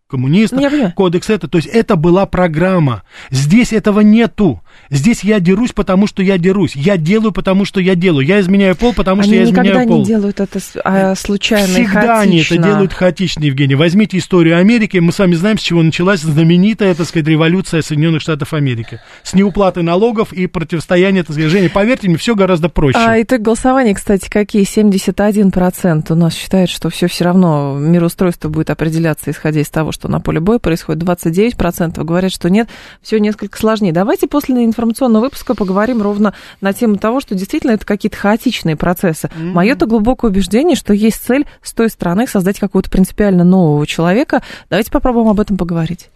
[0.09, 0.61] коммунистов,
[0.94, 3.02] кодекс это, то есть это была программа.
[3.31, 4.62] Здесь этого нету.
[4.90, 6.76] Здесь я дерусь, потому что я дерусь.
[6.76, 8.26] Я делаю, потому что я делаю.
[8.26, 9.98] Я изменяю пол, потому что они я изменяю никогда пол.
[10.00, 12.64] не делают это а, случайно Всегда они это хаотично.
[12.64, 13.74] делают хаотично, Евгений.
[13.74, 14.98] Возьмите историю Америки.
[14.98, 19.00] Мы с вами знаем, с чего началась знаменитая, так сказать, революция Соединенных Штатов Америки.
[19.22, 22.98] С неуплаты налогов и противостояния, так сказать, Женя, поверьте мне, все гораздо проще.
[22.98, 24.64] А итог голосования, кстати, какие?
[24.64, 30.08] 71% у нас считает, что все все равно мироустройство будет определяться, исходя из того, что
[30.08, 31.02] на поле боя происходит.
[31.02, 32.68] 29% говорят, что нет,
[33.00, 33.92] все несколько сложнее.
[33.92, 39.29] Давайте после информационного выпуска поговорим ровно на тему того, что действительно это какие-то хаотичные процессы.
[39.29, 39.53] Mm-hmm.
[39.53, 44.42] Мое-то глубокое убеждение, что есть цель с той стороны создать какого-то принципиально нового человека.
[44.70, 46.11] Давайте попробуем об этом поговорить.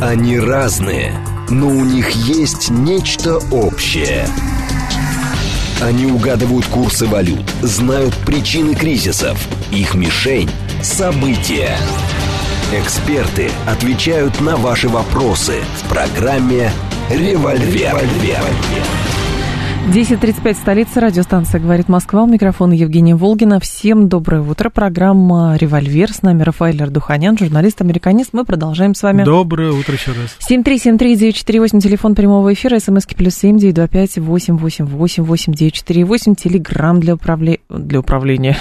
[0.00, 1.12] Они разные,
[1.50, 4.26] но у них есть нечто общее.
[5.80, 9.38] Они угадывают курсы валют, знают причины кризисов,
[9.70, 10.50] их мишень–
[10.82, 11.76] события.
[12.70, 16.70] Эксперты отвечают на ваши вопросы в программе
[17.08, 17.98] «Револьвер».
[19.88, 22.24] 10.35, столица, радиостанция «Говорит Москва».
[22.24, 23.58] У микрофона Евгения Волгина.
[23.58, 24.68] Всем доброе утро.
[24.68, 26.12] Программа «Револьвер».
[26.12, 28.34] С нами Рафаэль Ардуханян, журналист-американист.
[28.34, 29.24] Мы продолжаем с вами.
[29.24, 30.36] Доброе утро еще раз.
[30.46, 35.72] 7373948, телефон прямого эфира, смски плюс семь девять два пять восемь восемь восемь восемь девять
[35.72, 38.58] четыре восемь, телеграмм для управления, для управления,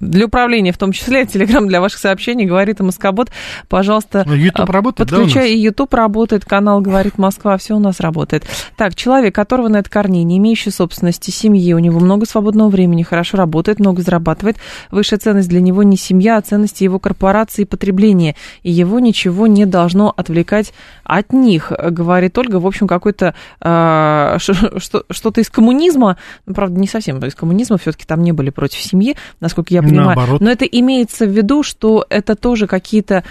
[0.00, 3.30] для управления в том числе, телеграмм для ваших сообщений, говорит Москобот.
[3.70, 8.44] Пожалуйста, YouTube работает, подключай, да, и YouTube работает, канал «Говорит Москва», все у нас работает.
[8.76, 13.02] Так, человек, которого на это корней, не имеющий собственности, семьи, у него много свободного времени,
[13.02, 14.56] хорошо работает, много зарабатывает.
[14.90, 18.34] Высшая ценность для него не семья, а ценности его корпорации и потребления.
[18.62, 20.72] И его ничего не должно отвлекать
[21.04, 22.56] от них, говорит Ольга.
[22.56, 28.22] В общем, какой-то э, что-то из коммунизма, ну, правда, не совсем из коммунизма, все-таки там
[28.22, 30.16] не были против семьи, насколько я понимаю.
[30.16, 30.40] Наоборот.
[30.40, 33.22] Но это имеется в виду, что это тоже какие-то,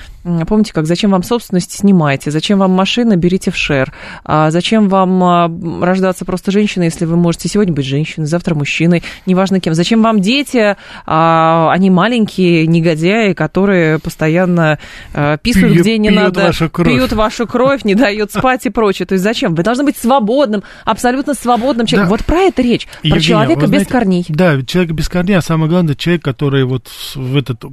[0.48, 5.84] помните, как зачем вам собственность снимаете, зачем вам машина, берите в шер, а зачем вам
[5.84, 9.74] рождаться просто женщиной, если вы можете сегодня быть женщиной, завтра мужчиной, неважно кем.
[9.74, 10.76] Зачем вам дети?
[11.06, 14.80] А, они маленькие негодяи, которые постоянно
[15.14, 16.88] а, писают, пьют, где не пьют надо, вашу кровь.
[16.88, 19.06] пьют вашу кровь, не дают спать и прочее.
[19.06, 19.56] То есть зачем?
[19.56, 22.10] Вы должны быть свободным, абсолютно свободным человеком.
[22.10, 22.18] Да.
[22.18, 24.26] Вот про это речь, про Евгения, человека без знаете, корней.
[24.30, 27.64] Да, человек без корней, а самое главное, человек, который вот в этот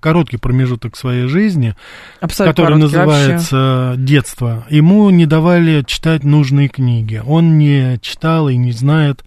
[0.00, 1.74] короткий промежуток своей жизни,
[2.20, 3.56] Абсолютно который называется
[3.90, 4.02] вообще.
[4.02, 7.22] детство, ему не давали читать нужные книги.
[7.26, 9.24] Он не читал и не знает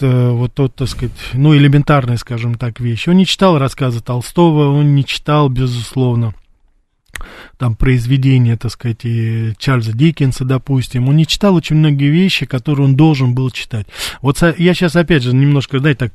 [0.00, 3.08] э, вот тот, так сказать, ну, элементарные, скажем так, вещи.
[3.08, 6.34] Он не читал рассказы Толстого, он не читал, безусловно,
[7.56, 11.08] там произведения, так сказать, и Чарльза Диккенса, допустим.
[11.08, 13.86] Он не читал очень многие вещи, которые он должен был читать.
[14.22, 16.12] Вот я сейчас, опять же, немножко, знаете, так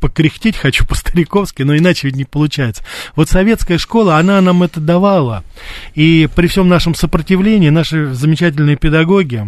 [0.00, 2.84] покряхтеть хочу по-стариковски, но иначе ведь не получается.
[3.16, 5.44] Вот советская школа, она нам это давала.
[5.94, 9.46] И при всем нашем сопротивлении, наши замечательные педагоги,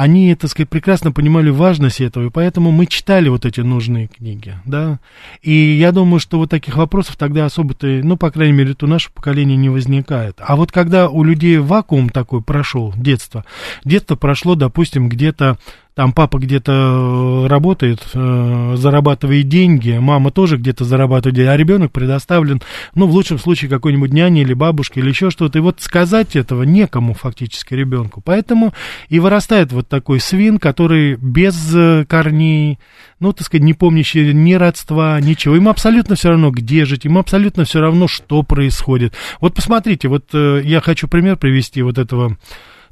[0.00, 4.54] они, так сказать, прекрасно понимали важность этого, и поэтому мы читали вот эти нужные книги,
[4.64, 4.98] да.
[5.42, 9.12] И я думаю, что вот таких вопросов тогда особо-то, ну, по крайней мере, у нашего
[9.12, 10.38] поколения не возникает.
[10.40, 13.44] А вот когда у людей вакуум такой прошел, детство,
[13.84, 15.58] детство прошло, допустим, где-то
[16.00, 22.62] там папа где-то работает, э, зарабатывает деньги, мама тоже где-то зарабатывает деньги, а ребенок предоставлен,
[22.94, 25.58] ну, в лучшем случае, какой-нибудь няне или бабушке или еще что-то.
[25.58, 28.22] И вот сказать этого некому фактически ребенку.
[28.24, 28.72] Поэтому
[29.10, 32.78] и вырастает вот такой свин, который без корней,
[33.18, 35.54] ну, так сказать, не помнящий ни родства, ничего.
[35.54, 39.12] Ему абсолютно все равно, где жить, ему абсолютно все равно, что происходит.
[39.42, 42.38] Вот посмотрите, вот э, я хочу пример привести вот этого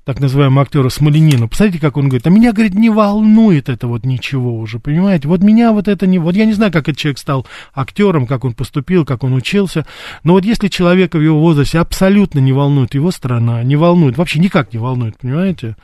[0.09, 1.49] так называемого актера Смоленина.
[1.49, 5.29] Посмотрите, как он говорит, а меня, говорит, не волнует это вот ничего уже, понимаете?
[5.29, 6.19] Вот меня вот это не...
[6.19, 9.85] Вот я не знаю, как этот человек стал актером, как он поступил, как он учился,
[10.25, 14.39] но вот если человека в его возрасте абсолютно не волнует его страна, не волнует, вообще
[14.39, 15.77] никак не волнует, понимаете?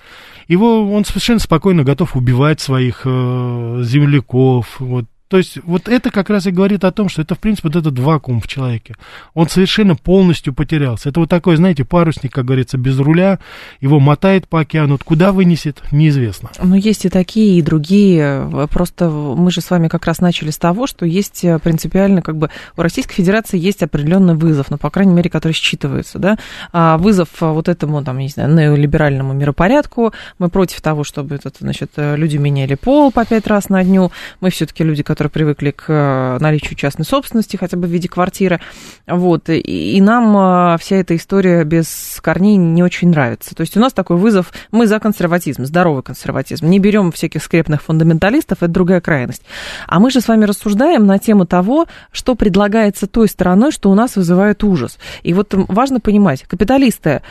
[0.48, 6.30] Его, он совершенно спокойно готов убивать своих э, земляков, вот, то есть вот это как
[6.30, 8.94] раз и говорит о том, что это, в принципе, вот этот вакуум в человеке.
[9.32, 11.08] Он совершенно полностью потерялся.
[11.08, 13.38] Это вот такой, знаете, парусник, как говорится, без руля,
[13.80, 16.50] его мотает по океану, куда вынесет, неизвестно.
[16.62, 18.68] Ну, есть и такие, и другие.
[18.70, 22.50] Просто мы же с вами как раз начали с того, что есть принципиально, как бы,
[22.76, 26.38] у Российской Федерации есть определенный вызов, ну, по крайней мере, который считывается, да,
[26.72, 30.12] а вызов вот этому, там, не знаю, неолиберальному миропорядку.
[30.38, 34.12] Мы против того, чтобы, это, значит, люди меняли пол по пять раз на дню.
[34.40, 38.08] Мы все-таки люди, которые которые привыкли к э, наличию частной собственности, хотя бы в виде
[38.08, 38.60] квартиры.
[39.06, 39.48] Вот.
[39.48, 43.54] И, нам вся эта история без корней не очень нравится.
[43.54, 46.66] То есть у нас такой вызов, мы за консерватизм, здоровый консерватизм.
[46.66, 49.42] Не берем всяких скрепных фундаменталистов, это другая крайность.
[49.86, 53.94] А мы же с вами рассуждаем на тему того, что предлагается той стороной, что у
[53.94, 54.98] нас вызывает ужас.
[55.22, 57.22] И вот важно понимать, капиталисты,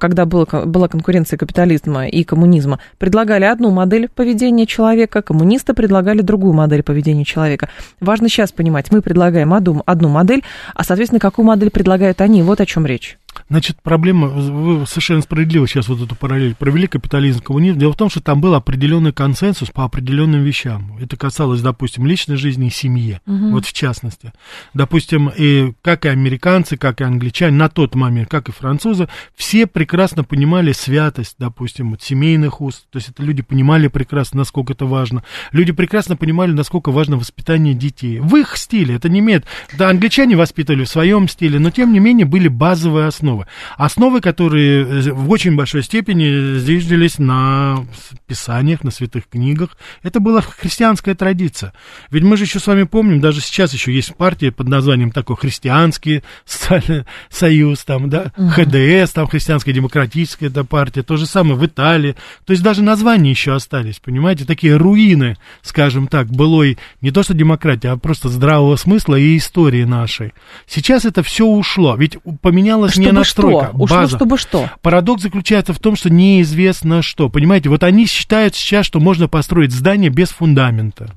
[0.00, 6.54] когда была, была конкуренция капитализма и коммунизма, предлагали одну модель поведения человека, коммунисты предлагали другую
[6.54, 7.68] модель поведения человека.
[8.00, 10.42] Важно сейчас понимать, мы предлагаем одну, одну модель,
[10.74, 12.42] а, соответственно, какую модель предлагают они.
[12.42, 13.18] Вот о чем речь.
[13.50, 17.78] Значит, проблема, вы совершенно справедливо сейчас вот эту параллель провели, капитализм, коммунизм.
[17.78, 20.98] Дело в том, что там был определенный консенсус по определенным вещам.
[21.00, 23.52] Это касалось, допустим, личной жизни и семьи, угу.
[23.52, 24.32] вот в частности.
[24.74, 29.66] Допустим, и как и американцы, как и англичане на тот момент, как и французы, все
[29.66, 32.86] прекрасно понимали святость, допустим, вот семейных уст.
[32.90, 35.24] То есть это люди понимали прекрасно, насколько это важно.
[35.52, 38.20] Люди прекрасно понимали, насколько важно воспитание детей.
[38.20, 39.46] В их стиле, это не имеет...
[39.78, 43.46] Да, англичане воспитывали в своем стиле, но тем не менее были базовые основы основы.
[43.76, 47.84] Основы, которые э, в очень большой степени зиждились на
[48.26, 49.76] писаниях, на святых книгах.
[50.02, 51.72] Это была христианская традиция.
[52.10, 55.36] Ведь мы же еще с вами помним, даже сейчас еще есть партия под названием такой
[55.36, 61.56] христианский социальный союз, там, да, uh ХДС, там христианская демократическая эта партия, то же самое
[61.56, 62.16] в Италии.
[62.44, 67.34] То есть даже названия еще остались, понимаете, такие руины, скажем так, былой не то что
[67.34, 70.32] демократии, а просто здравого смысла и истории нашей.
[70.66, 73.82] Сейчас это все ушло, ведь поменялось Чтобы не настройка, что?
[73.82, 74.16] Ушло, база.
[74.16, 74.70] чтобы что?
[74.82, 77.28] Парадокс заключается в том, что неизвестно что.
[77.28, 81.12] Понимаете, вот они считают сейчас, что можно построить здание без фундамента.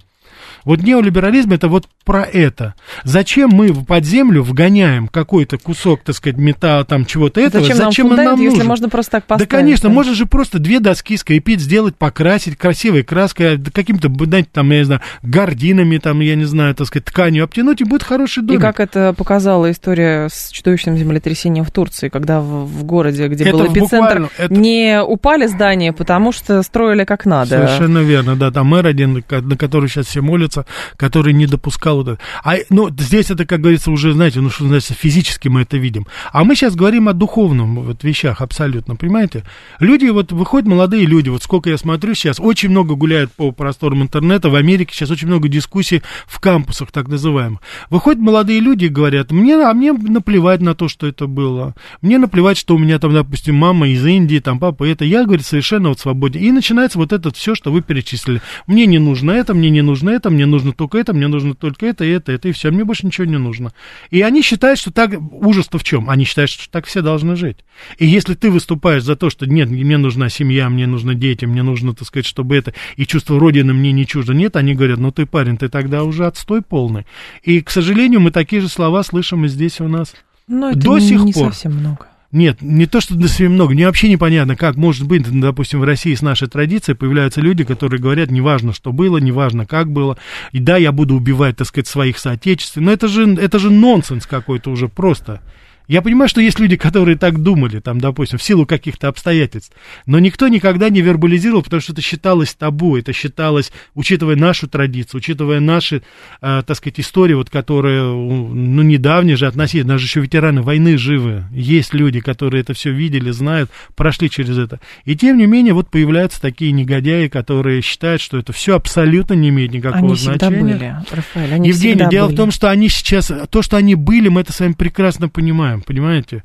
[0.66, 2.76] Вот неолиберализм это вот про это.
[3.04, 7.64] Зачем мы под землю вгоняем какой-то кусок, так сказать, металла, там чего-то этого?
[7.64, 8.54] Зачем, Зачем нам, фундамент, нам нужен?
[8.56, 9.50] если можно просто так поставить?
[9.50, 9.96] Да, конечно, да?
[9.96, 14.86] можно же просто две доски скрепить, сделать, покрасить красивой краской, каким-то, знаете, там, я не
[14.86, 18.60] знаю, гординами, там, я не знаю, так сказать, тканью обтянуть, и будет хороший домик.
[18.60, 23.46] И как это показала история с чудовищным землетрясением в Турции, когда в, в городе, где
[23.46, 24.54] это был эпицентр, это...
[24.54, 27.50] не упали здания, потому что строили как надо.
[27.50, 30.51] Совершенно верно, да, там мэр один, на который сейчас все молятся,
[30.98, 32.20] который не допускал это.
[32.44, 36.08] А, ну, здесь это, как говорится, уже, знаете, ну, что значит, физически мы это видим.
[36.32, 39.44] А мы сейчас говорим о духовном вот, вещах абсолютно, понимаете?
[39.80, 44.02] Люди, вот, выходят молодые люди, вот сколько я смотрю сейчас, очень много гуляют по просторам
[44.02, 47.60] интернета, в Америке сейчас очень много дискуссий в кампусах, так называемых.
[47.90, 51.76] Выходят молодые люди и говорят, мне, а мне наплевать на то, что это было.
[52.02, 55.06] Мне наплевать, что у меня там, допустим, мама из Индии, там папа это.
[55.06, 56.42] Я, говорит, совершенно вот свободен.
[56.42, 58.42] И начинается вот это все, что вы перечислили.
[58.68, 61.86] Мне не нужно это, мне не нужно это, мне нужно только это, мне нужно только
[61.86, 63.74] это, и это, это, и все, мне больше ничего не нужно.
[64.10, 66.10] И они считают, что так, ужас-то в чем?
[66.10, 67.58] Они считают, что так все должны жить.
[67.98, 71.64] И если ты выступаешь за то, что нет, мне нужна семья, мне нужны дети, мне
[71.64, 75.12] нужно, так сказать, чтобы это, и чувство Родины мне не чуждо, нет, они говорят, ну
[75.12, 77.06] ты, парень, ты тогда уже отстой полный.
[77.44, 80.14] И, к сожалению, мы такие же слова слышим и здесь у нас.
[80.48, 81.54] Но это До не, сих не пор.
[81.54, 82.08] совсем много.
[82.32, 85.84] Нет, не то, что до совсем много, мне вообще непонятно, как может быть, допустим, в
[85.84, 90.18] России с нашей традицией появляются люди, которые говорят, неважно, что было, неважно, как было,
[90.54, 94.26] и да, я буду убивать, так сказать, своих соотечественников, но это же, это же нонсенс
[94.26, 95.42] какой-то уже просто.
[95.88, 100.20] Я понимаю, что есть люди, которые так думали, там, допустим, в силу каких-то обстоятельств, но
[100.20, 105.60] никто никогда не вербализировал, потому что это считалось табу, это считалось, учитывая нашу традицию, учитывая
[105.60, 106.04] наши,
[106.42, 111.46] э, так сказать, истории, вот, которые, ну, недавние же относительно, даже еще ветераны войны живы,
[111.52, 114.80] есть люди, которые это все видели, знают, прошли через это.
[115.06, 119.50] И тем не менее, вот появляются такие негодяи, которые считают, что это все абсолютно не
[119.50, 120.58] имеет никакого они значения.
[120.58, 122.36] Всегда были, Рафаэль, они Евгений, дело были.
[122.36, 125.71] в том, что они сейчас, то, что они были, мы это с вами прекрасно понимаем
[125.80, 126.44] понимаете?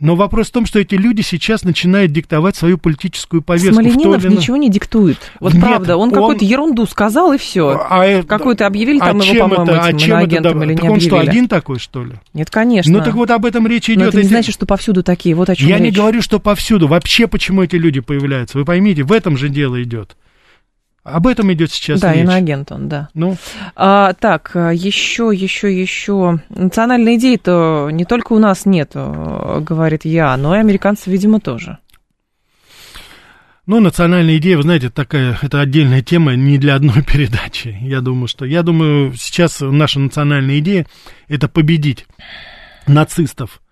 [0.00, 3.74] Но вопрос в том, что эти люди сейчас начинают диктовать свою политическую повестку.
[3.74, 4.32] Смоленинов или...
[4.32, 5.18] ничего не диктует.
[5.40, 6.14] Вот Нет, правда, он, он...
[6.14, 7.78] какую-то ерунду сказал и все.
[7.78, 10.94] А, Какую-то объявили а там его, по-моему, этим а чем это, или так не он
[10.94, 10.98] объявили.
[11.00, 12.14] что, один такой, что ли?
[12.32, 12.90] Нет, конечно.
[12.90, 13.98] Ну так вот об этом речь идет.
[13.98, 14.28] Но это не эти...
[14.30, 15.34] значит, что повсюду такие.
[15.34, 15.84] Вот о чем Я речь.
[15.84, 16.88] не говорю, что повсюду.
[16.88, 18.56] Вообще, почему эти люди появляются?
[18.56, 20.16] Вы поймите, в этом же дело идет.
[21.02, 22.26] Об этом идет сейчас да, речь.
[22.26, 23.08] Да, иноагент он, да.
[23.14, 23.36] Ну.
[23.74, 26.40] А, так, еще, еще, еще.
[26.50, 31.78] Национальной идеи-то не только у нас нет, говорит я, но и американцы, видимо, тоже.
[33.70, 37.78] Ну, национальная идея, вы знаете, такая, это отдельная тема не для одной передачи.
[37.80, 40.86] Я думаю, что, я думаю, сейчас наша национальная идея
[41.28, 42.06] это победить
[42.88, 43.62] нацистов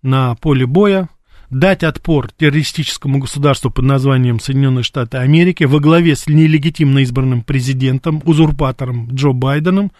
[0.00, 1.08] на поле боя,
[1.50, 8.22] дать отпор террористическому государству под названием Соединенные Штаты Америки во главе с нелегитимно избранным президентом,
[8.24, 9.92] узурпатором Джо Байденом.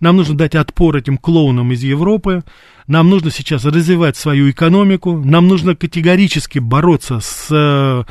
[0.00, 2.42] Нам нужно дать отпор этим клоунам из Европы.
[2.86, 5.16] Нам нужно сейчас развивать свою экономику.
[5.16, 8.06] Нам нужно категорически бороться с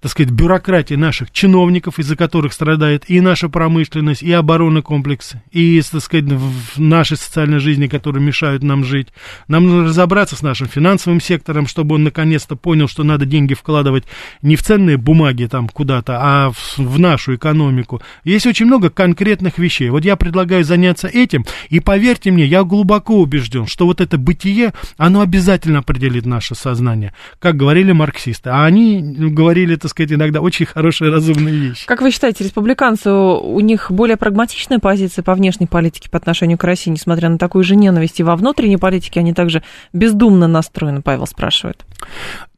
[0.00, 5.80] так сказать, бюрократии наших чиновников, из-за которых страдает и наша промышленность, и оборонный комплекс, и,
[5.82, 9.08] так сказать, в нашей социальной жизни, которые мешают нам жить.
[9.46, 14.04] Нам нужно разобраться с нашим финансовым сектором, чтобы он наконец-то понял, что надо деньги вкладывать
[14.40, 18.00] не в ценные бумаги там куда-то, а в, в нашу экономику.
[18.24, 19.90] Есть очень много конкретных вещей.
[19.90, 24.72] Вот я предлагаю заняться этим, и поверьте мне, я глубоко убежден, что вот это бытие,
[24.96, 28.48] оно обязательно определит наше сознание, как говорили марксисты.
[28.48, 31.86] А они говорили, это сказать, иногда очень хорошие разумные вещи.
[31.86, 36.64] Как вы считаете, республиканцы, у них более прагматичная позиция по внешней политике по отношению к
[36.64, 41.26] России, несмотря на такую же ненависть, и во внутренней политике они также бездумно настроены, Павел
[41.26, 41.84] спрашивает.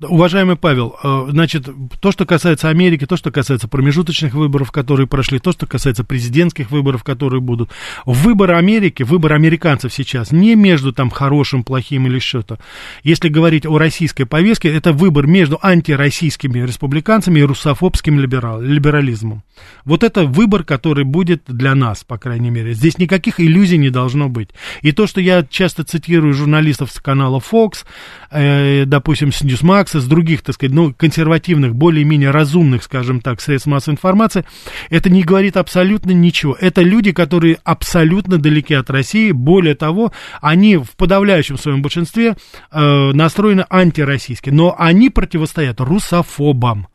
[0.01, 1.69] Уважаемый Павел, э, значит,
[2.01, 6.71] то, что касается Америки, то, что касается промежуточных выборов, которые прошли, то, что касается президентских
[6.71, 7.71] выборов, которые будут,
[8.05, 12.59] выбор Америки, выбор американцев сейчас не между там хорошим, плохим или что-то.
[13.03, 19.43] Если говорить о российской повестке, это выбор между антироссийскими республиканцами и русофобским либерал, либерализмом.
[19.85, 22.73] Вот это выбор, который будет для нас, по крайней мере.
[22.75, 24.51] Здесь никаких иллюзий не должно быть.
[24.81, 27.85] И то, что я часто цитирую журналистов с канала Fox,
[28.31, 33.67] э, допустим, с Newsmax, с других, так сказать, ну, консервативных, более-менее разумных, скажем так, средств
[33.67, 34.45] массовой информации,
[34.91, 36.57] это не говорит абсолютно ничего.
[36.59, 39.33] Это люди, которые абсолютно далеки от России.
[39.33, 42.37] Более того, они в подавляющем своем большинстве
[42.71, 44.51] э, настроены антироссийски.
[44.51, 46.87] Но они противостоят русофобам.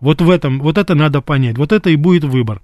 [0.00, 1.58] Вот в этом, вот это надо понять.
[1.58, 2.60] Вот это и будет выбор.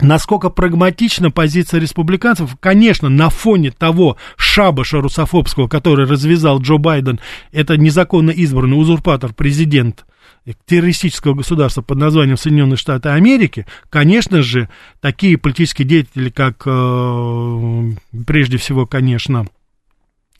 [0.00, 7.20] Насколько прагматична позиция республиканцев, конечно, на фоне того шабаша русофобского, который развязал Джо Байден,
[7.52, 10.04] это незаконно избранный узурпатор, президент
[10.66, 14.68] террористического государства под названием Соединенные Штаты Америки, конечно же,
[15.00, 17.92] такие политические деятели, как, э,
[18.26, 19.46] прежде всего, конечно,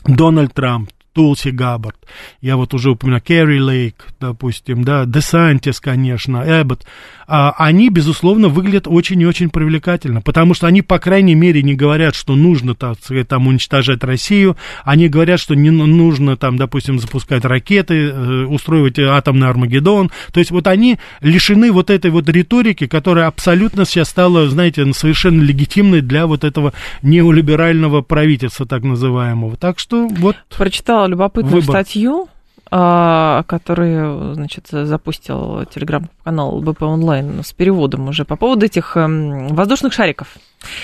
[0.05, 1.97] Дональд Трамп, Тулси Габбард,
[2.41, 6.85] я вот уже упоминал, Керри Лейк, допустим, да, Десантис, конечно, Эббот,
[7.27, 11.75] а, они, безусловно, выглядят очень и очень привлекательно, потому что они, по крайней мере, не
[11.75, 12.99] говорят, что нужно, так
[13.29, 19.49] там, уничтожать Россию, они говорят, что не нужно, там, допустим, запускать ракеты, э, устроивать атомный
[19.49, 24.93] Армагеддон, то есть вот они лишены вот этой вот риторики, которая абсолютно сейчас стала, знаете,
[24.93, 29.57] совершенно легитимной для вот этого неолиберального правительства, так называемого.
[29.57, 30.37] Так что вот...
[30.57, 31.77] Прочитала любопытную выбор.
[31.77, 32.29] статью
[32.71, 39.93] а, который, значит, запустил телеграм-канал БП онлайн с переводом уже по поводу этих эм, воздушных
[39.93, 40.37] шариков.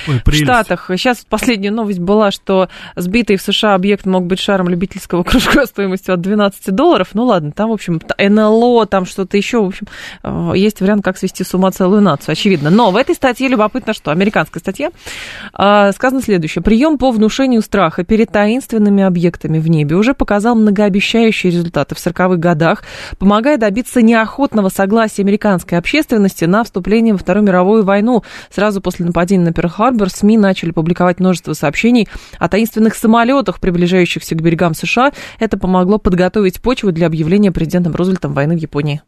[0.09, 0.91] Ой, в Штатах.
[0.97, 6.15] Сейчас последняя новость была, что сбитый в США объект мог быть шаром любительского кружка стоимостью
[6.15, 7.09] от 12 долларов.
[7.15, 9.63] Ну ладно, там, в общем, НЛО, там что-то еще.
[9.63, 9.87] В общем,
[10.23, 12.71] э, есть вариант, как свести с ума целую нацию, очевидно.
[12.71, 14.91] Но в этой статье любопытно, что американская статья
[15.57, 16.63] э, сказано следующее.
[16.63, 22.37] Прием по внушению страха перед таинственными объектами в небе уже показал многообещающие результаты в 40-х
[22.37, 22.83] годах,
[23.19, 29.45] помогая добиться неохотного согласия американской общественности на вступление во Вторую мировую войну сразу после нападения
[29.45, 32.09] на Перл-Харбор СМИ начали публиковать множество сообщений
[32.39, 35.13] о таинственных самолетах, приближающихся к берегам США.
[35.39, 39.03] Это помогло подготовить почву для объявления президентом Рузвельтом войны в Японии.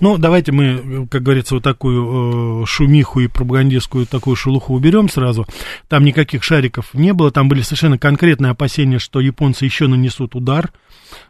[0.00, 5.46] Ну, давайте мы, как говорится, вот такую э, шумиху и пропагандистскую такую шелуху уберем сразу.
[5.88, 10.72] Там никаких шариков не было, там были совершенно конкретные опасения, что японцы еще нанесут удар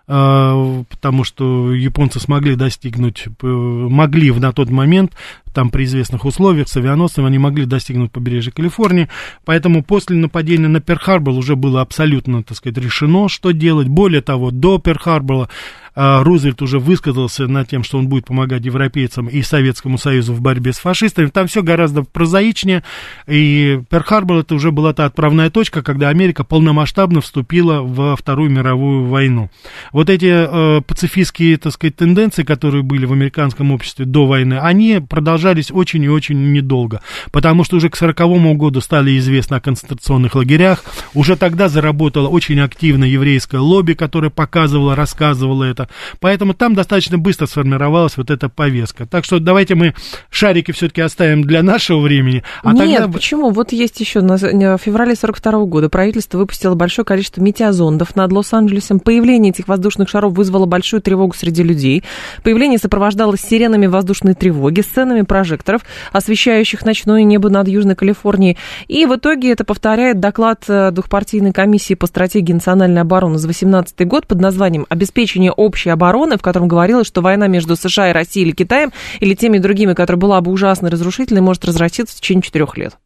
[0.07, 5.12] потому что японцы смогли достигнуть, могли на тот момент,
[5.53, 9.09] там при известных условиях с авианосцем, они могли достигнуть побережья Калифорнии,
[9.45, 13.89] поэтому после нападения на Перл-Харбор уже было абсолютно, так сказать, решено, что делать.
[13.89, 15.49] Более того, до Перл-Харбора а,
[15.95, 20.72] Рузвельт уже высказался над тем, что он будет помогать европейцам и Советскому Союзу в борьбе
[20.72, 21.26] с фашистами.
[21.26, 22.82] Там все гораздо прозаичнее,
[23.26, 29.07] и Перл-Харбор это уже была та отправная точка, когда Америка полномасштабно вступила во Вторую мировую
[29.07, 29.51] войну.
[29.93, 35.01] Вот эти э, пацифистские, так сказать, тенденции, которые были в американском обществе до войны, они
[35.01, 40.34] продолжались очень и очень недолго, потому что уже к 40 году стали известны о концентрационных
[40.34, 40.84] лагерях,
[41.14, 45.82] уже тогда заработало очень активно еврейское лобби, которое показывало, рассказывало это,
[46.20, 49.07] Поэтому там достаточно быстро сформировалась вот эта повестка.
[49.07, 49.95] Так что давайте мы
[50.30, 52.43] шарики все-таки оставим для нашего времени.
[52.62, 53.12] А Нет, тогда...
[53.12, 53.51] почему?
[53.51, 59.01] Вот есть еще в феврале 42 года правительство выпустило большое количество метеозондов над Лос-Анджелесом.
[59.01, 62.03] Появление этих воздушных шаров вызвало большую тревогу среди людей.
[62.43, 68.57] Появление сопровождалось сиренами воздушной тревоги, сценами прожекторов, освещающих ночное небо над Южной Калифорнией.
[68.89, 74.07] И в итоге это повторяет доклад э, двухпартийной комиссии по стратегии национальной обороны за 2018
[74.07, 78.47] год под названием «Обеспечение общей обороны, в котором говорилось, что война между США и Россией
[78.47, 82.77] или Китаем, или теми другими, которая была бы ужасно разрушительной, может разразиться в течение четырех
[82.77, 82.97] лет.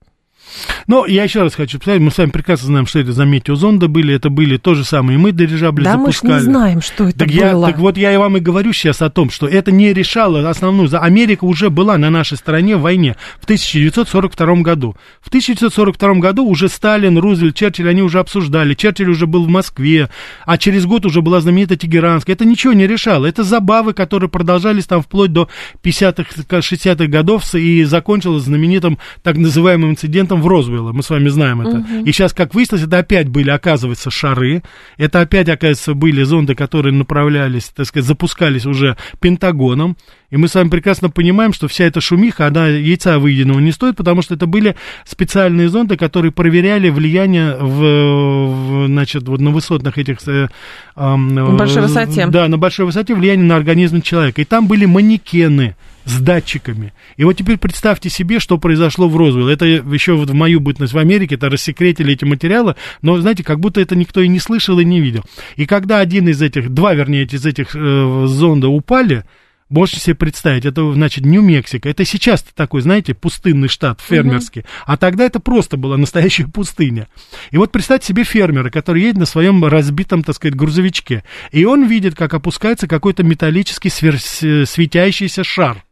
[0.86, 3.88] Но я еще раз хочу сказать, мы с вами прекрасно знаем, что это за метеозонды
[3.88, 6.32] были, это были то же самое, и мы дирижабли да, запускали.
[6.32, 7.36] мы же не знаем, что это так было.
[7.36, 10.48] Я, так вот я и вам и говорю сейчас о том, что это не решало
[10.48, 10.88] основную...
[11.02, 14.96] Америка уже была на нашей стороне в войне в 1942 году.
[15.20, 18.74] В 1942 году уже Сталин, Рузвельт, Черчилль, они уже обсуждали.
[18.74, 20.08] Черчилль уже был в Москве,
[20.44, 22.34] а через год уже была знаменитая Тегеранская.
[22.34, 23.26] Это ничего не решало.
[23.26, 25.48] Это забавы, которые продолжались там вплоть до
[25.82, 30.92] 50-х, 60-х годов и закончилось знаменитым так называемым инцидентом в Розвелле.
[30.92, 31.78] Мы с вами знаем это.
[31.78, 32.04] Угу.
[32.04, 34.62] И сейчас, как выяснилось, это опять были, оказывается, шары.
[34.96, 39.96] Это опять, оказывается, были зонды, которые направлялись, так сказать, запускались уже Пентагоном.
[40.30, 43.96] И мы с вами прекрасно понимаем, что вся эта шумиха, она яйца выеденного не стоит,
[43.96, 44.74] потому что это были
[45.04, 50.18] специальные зонды, которые проверяли влияние в, в значит, вот на высотных этих...
[50.26, 50.48] Э,
[50.96, 52.26] э, на большой высоте.
[52.26, 54.40] Да, на большой высоте влияние на организм человека.
[54.40, 55.76] И там были манекены
[56.06, 56.94] с датчиками.
[57.16, 59.48] И вот теперь представьте себе, что произошло в Розуэлл.
[59.48, 63.60] Это еще вот в мою бытность в Америке, это рассекретили эти материалы, но, знаете, как
[63.60, 65.24] будто это никто и не слышал, и не видел.
[65.56, 69.24] И когда один из этих, два, вернее, из этих э, зонда упали,
[69.68, 71.88] Можете себе представить, это, значит, Нью-Мексико.
[71.88, 74.60] Это сейчас такой, знаете, пустынный штат, фермерский.
[74.60, 74.84] Uh-huh.
[74.86, 77.08] А тогда это просто была настоящая пустыня.
[77.50, 81.24] И вот представьте себе фермера, который едет на своем разбитом, так сказать, грузовичке.
[81.50, 84.20] И он видит, как опускается какой-то металлический свер...
[84.20, 85.82] светящийся шар.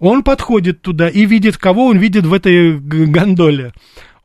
[0.00, 3.72] Он подходит туда и видит, кого он видит в этой гондоле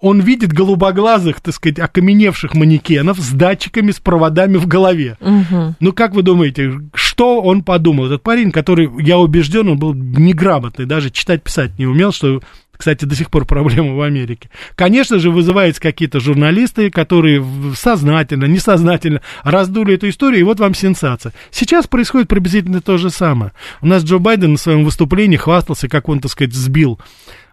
[0.06, 5.18] он видит голубоглазых, так сказать, окаменевших манекенов с датчиками, с проводами в голове.
[5.20, 5.76] Угу.
[5.80, 8.06] Ну, как вы думаете, что он подумал?
[8.06, 12.42] Этот парень, который, я убежден, он был неграмотный, даже читать, писать не умел, что
[12.78, 14.50] кстати, до сих пор проблема в Америке.
[14.76, 17.44] Конечно же, вызываются какие-то журналисты, которые
[17.76, 21.34] сознательно, несознательно раздули эту историю, и вот вам сенсация.
[21.52, 23.52] Сейчас происходит приблизительно то же самое.
[23.82, 27.00] У нас Джо Байден на своем выступлении хвастался, как он, так сказать, сбил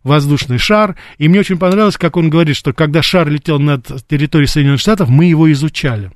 [0.05, 0.97] воздушный шар.
[1.19, 5.09] И мне очень понравилось, как он говорит, что когда шар летел над территорией Соединенных Штатов,
[5.09, 6.11] мы его изучали.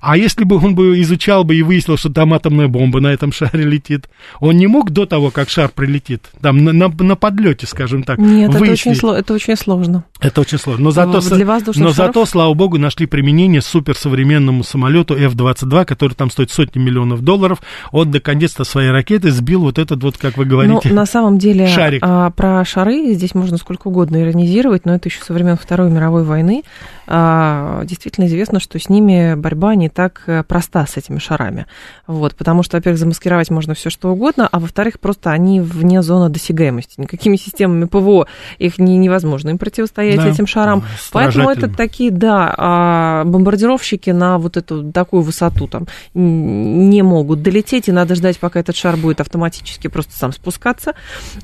[0.00, 3.32] А если бы он бы изучал бы и выяснил, что там атомная бомба на этом
[3.32, 4.08] шаре летит,
[4.40, 8.18] он не мог до того, как шар прилетит, там на, на, на подлете, скажем так,
[8.18, 8.98] Нет, выяснить.
[8.98, 10.04] это очень, это очень сложно.
[10.20, 10.84] Это очень сложно.
[10.84, 11.94] Но зато, Для но шаров...
[11.94, 17.62] зато, слава богу, нашли применение суперсовременному самолету F-22, который там стоит сотни миллионов долларов.
[17.90, 21.68] Он наконец-то своей ракеты сбил вот этот вот, как вы говорите, ну, на самом деле,
[21.68, 22.02] шарик.
[22.04, 26.24] А, про шары здесь можно сколько угодно иронизировать, но это еще со времен Второй мировой
[26.24, 26.64] войны.
[27.06, 31.66] А, действительно известно, что с ними борьба не так э, проста с этими шарами.
[32.06, 36.28] Вот, потому что, во-первых, замаскировать можно все что угодно, а во-вторых, просто они вне зоны
[36.28, 37.00] досягаемости.
[37.00, 38.26] Никакими системами ПВО
[38.58, 40.84] их не, невозможно им противостоять да, этим шарам.
[41.12, 47.88] Поэтому это такие, да, а, бомбардировщики на вот эту такую высоту там не могут долететь,
[47.88, 50.94] и надо ждать, пока этот шар будет автоматически просто сам спускаться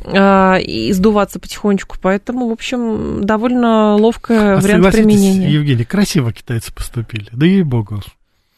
[0.05, 1.97] а, и сдуваться потихонечку.
[2.01, 5.51] Поэтому, в общем, довольно ловкое а вариант применения.
[5.51, 7.29] Евгений, красиво китайцы поступили.
[7.33, 8.03] Да ей-богу.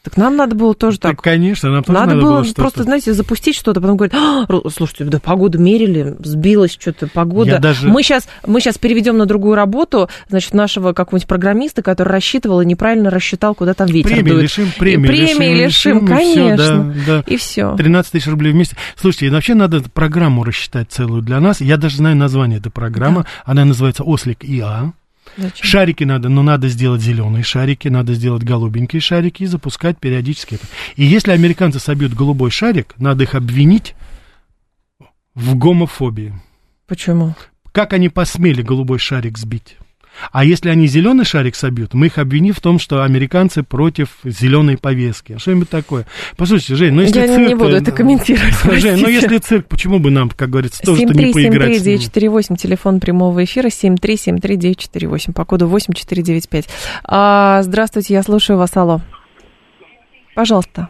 [0.09, 1.11] Так нам надо было тоже так.
[1.11, 4.45] так конечно, нам тоже надо, надо было, было просто, знаете, запустить что-то, потом говорить, а,
[4.69, 7.51] слушайте, да погоду мерили, сбилась что-то погода.
[7.51, 7.87] Я даже...
[7.87, 12.65] Мы сейчас мы сейчас переведем на другую работу, значит, нашего какого-нибудь программиста, который рассчитывал и
[12.65, 14.43] неправильно рассчитал, куда там ветер премии дует.
[14.43, 16.53] лишим, премии, премии лишим, лишим, конечно.
[16.53, 17.23] И все, да, да.
[17.27, 17.75] И все.
[17.75, 18.75] 13 тысяч рублей вместе.
[18.95, 21.61] Слушайте, вообще надо программу рассчитать целую для нас.
[21.61, 23.23] Я даже знаю название этой программы.
[23.23, 23.27] Да.
[23.45, 24.93] Она называется «Ослик ИА».
[25.37, 25.65] Зачем?
[25.65, 30.65] Шарики надо, но надо сделать зеленые шарики, надо сделать голубенькие шарики и запускать периодически это.
[30.95, 33.95] И если американцы собьют голубой шарик, надо их обвинить
[35.33, 36.33] в гомофобии.
[36.87, 37.35] Почему?
[37.71, 39.77] Как они посмели голубой шарик сбить?
[40.31, 44.77] А если они зеленый шарик собьют, мы их обвиним в том, что американцы против зеленой
[44.77, 45.37] повестки.
[45.37, 46.05] Что-нибудь такое.
[46.37, 47.47] Послушайте, Жень, ну если Я цирк...
[47.47, 48.53] не буду это комментировать.
[48.81, 53.43] Жень, ну если цирк, почему бы нам, как говорится, тоже не поиграть 7373948, телефон прямого
[53.43, 56.67] эфира, 7373948, по коду 8495.
[57.03, 59.01] А, здравствуйте, я слушаю вас, алло.
[60.35, 60.89] Пожалуйста.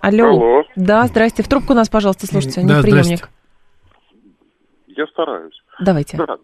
[0.00, 0.28] Алло.
[0.28, 0.64] Алло.
[0.76, 1.42] Да, здрасте.
[1.42, 3.28] В трубку нас, пожалуйста, слушайте, а не да, приемник.
[4.88, 5.54] Я стараюсь.
[5.80, 6.16] Давайте.
[6.16, 6.36] Да.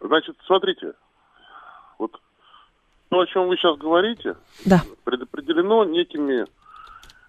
[0.00, 0.92] Значит, смотрите,
[3.14, 4.34] то, о чем вы сейчас говорите,
[4.64, 4.82] да.
[5.04, 6.46] предопределено некими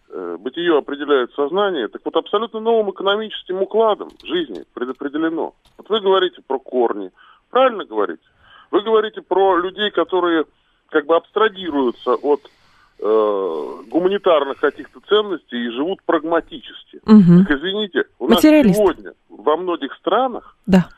[0.09, 5.53] э, бытие определяет сознание, так вот абсолютно новым экономическим укладом жизни предопределено.
[5.77, 7.11] Вот вы говорите про корни,
[7.51, 8.23] правильно говорите?
[8.71, 10.45] Вы говорите про людей, которые
[10.89, 12.41] как бы абстрагируются от
[12.99, 16.99] э, гуманитарных каких-то ценностей и живут прагматически.
[17.05, 17.43] Угу.
[17.43, 20.89] Так извините, у нас сегодня во многих странах да.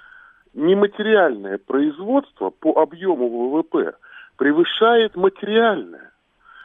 [0.53, 3.95] нематериальное производство по объему ВВП–
[4.37, 6.11] превышает материальное.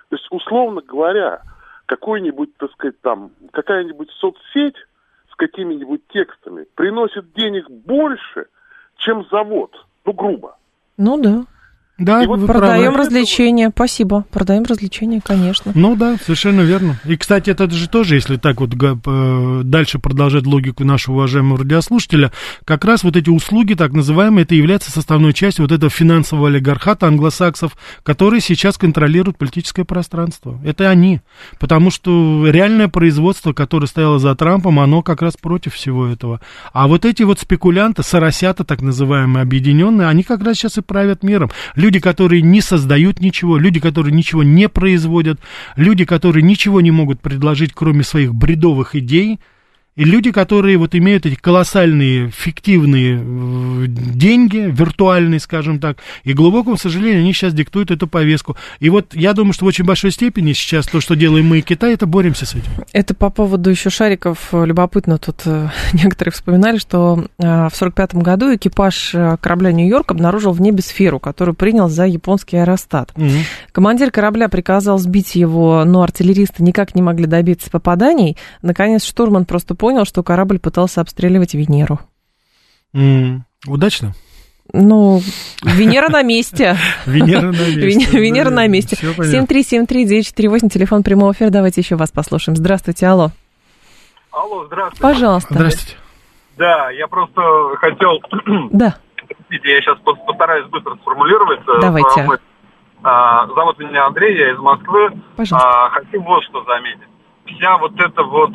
[0.08, 1.42] То есть, условно говоря,
[1.86, 4.76] какой-нибудь, так сказать, там, какая-нибудь соцсеть
[5.30, 8.46] с какими-нибудь текстами приносит денег больше,
[8.96, 9.74] чем завод.
[10.04, 10.56] Ну, грубо.
[10.98, 11.44] Ну да.
[12.04, 14.24] Да, И вот Продаем развлечения, спасибо.
[14.30, 15.72] Продаем развлечения, конечно.
[15.74, 16.98] Ну да, совершенно верно.
[17.04, 18.70] И, кстати, это же тоже, если так вот
[19.68, 22.32] дальше продолжать логику нашего уважаемого радиослушателя,
[22.64, 27.06] как раз вот эти услуги, так называемые, это является составной частью вот этого финансового олигархата
[27.06, 30.60] англосаксов, которые сейчас контролируют политическое пространство.
[30.64, 31.20] Это они.
[31.58, 36.40] Потому что реальное производство, которое стояло за Трампом, оно как раз против всего этого.
[36.72, 41.22] А вот эти вот спекулянты, соросята, так называемые, объединенные, они как раз сейчас и правят
[41.22, 41.50] миром.
[41.74, 45.40] Люди, которые не создают ничего, люди, которые ничего не производят,
[45.76, 49.38] люди, которые ничего не могут предложить, кроме своих бредовых идей,
[49.94, 53.22] и люди, которые вот имеют эти колоссальные фиктивные
[53.86, 58.56] деньги, виртуальные, скажем так, и, глубокому сожалению, они сейчас диктуют эту повестку.
[58.80, 61.62] И вот я думаю, что в очень большой степени сейчас то, что делаем мы и
[61.62, 62.70] Китай, это боремся с этим.
[62.92, 64.48] Это по поводу еще шариков.
[64.52, 70.10] Любопытно, тут э, некоторые вспоминали, что э, в сорок пятом году экипаж э, корабля «Нью-Йорк»
[70.10, 73.12] обнаружил в небе сферу, которую принял за японский аэростат.
[73.14, 73.44] Мгм.
[73.72, 78.38] Командир корабля приказал сбить его, но артиллеристы никак не могли добиться попаданий.
[78.62, 81.98] Наконец штурман просто понял, что корабль пытался обстреливать Венеру.
[82.94, 84.12] М, Удачно.
[84.72, 85.20] Ну,
[85.64, 86.76] Венера на месте.
[87.04, 87.80] Венера на месте.
[87.80, 88.94] Вене- Венера на месте.
[88.94, 89.38] Всё понятно.
[89.56, 91.50] 7373948, телефон прямого эфира.
[91.50, 92.54] Давайте еще вас послушаем.
[92.56, 93.30] Здравствуйте, алло.
[94.30, 95.02] Алло, здравствуйте.
[95.02, 95.52] Пожалуйста.
[95.54, 95.96] Здравствуйте.
[96.58, 97.40] Да, я просто
[97.80, 98.20] хотел...
[98.70, 101.60] Да, Простите, я сейчас постараюсь быстро сформулировать.
[101.80, 102.22] Давайте.
[102.22, 102.42] мысль.
[103.02, 105.10] А, Зовут меня Андрей, я из Москвы.
[105.36, 105.68] Пожалуйста.
[105.68, 107.08] А, Хочу вот что заметить.
[107.46, 108.54] Вся вот эта вот,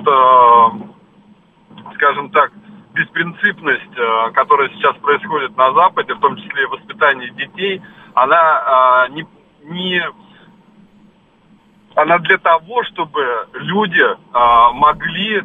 [1.96, 2.52] скажем так,
[2.94, 7.82] беспринципность, э, которая сейчас происходит на Западе, в том числе и воспитание детей,
[8.14, 9.26] она а, не,
[9.64, 10.02] не
[11.96, 15.44] она для того, чтобы люди а, могли,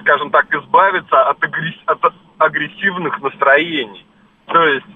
[0.00, 4.06] скажем так, избавиться от, агресс- от агрессивных настроений.
[4.46, 4.86] То есть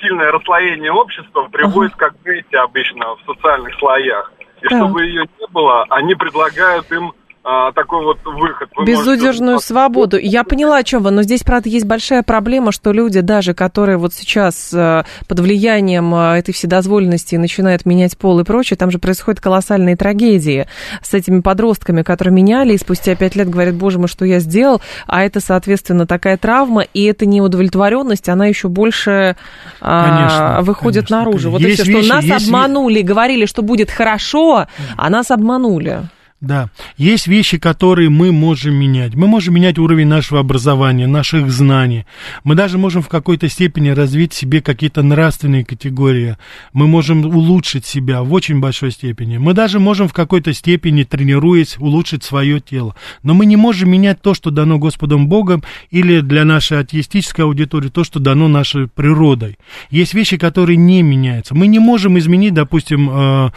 [0.00, 4.32] сильное расслоение общества приводит к агрессии обычно в социальных слоях.
[4.62, 4.78] И Так.
[4.78, 7.12] чтобы ее не было, они предлагают им
[7.44, 8.68] а, такой вот выход.
[8.76, 10.16] Вы Безудержную можете- свободу.
[10.16, 13.96] Я поняла, о чем вы, но здесь, правда, есть большая проблема, что люди, даже которые
[13.98, 18.98] вот сейчас э, под влиянием э, этой вседозволенности начинают менять пол и прочее, там же
[19.00, 20.68] происходят колоссальные трагедии
[21.02, 24.80] с этими подростками, которые меняли, и спустя пять лет говорят, боже мой, что я сделал,
[25.08, 29.34] а это, соответственно, такая травма, и это неудовлетворенность, она еще больше
[29.80, 31.50] а, Конечно, выходит конечно, наружу.
[31.50, 34.66] Вот есть и все, вещи- что нас есть обманули, говорили, что будет хорошо,
[34.96, 36.02] а нас обманули.
[36.42, 39.14] Да, есть вещи, которые мы можем менять.
[39.14, 42.04] Мы можем менять уровень нашего образования, наших знаний.
[42.42, 46.36] Мы даже можем в какой-то степени развить себе какие-то нравственные категории.
[46.72, 49.38] Мы можем улучшить себя в очень большой степени.
[49.38, 52.96] Мы даже можем в какой-то степени, тренируясь, улучшить свое тело.
[53.22, 57.88] Но мы не можем менять то, что дано Господом Богом, или для нашей атеистической аудитории
[57.88, 59.58] то, что дано нашей природой.
[59.90, 61.54] Есть вещи, которые не меняются.
[61.54, 63.50] Мы не можем изменить, допустим, э,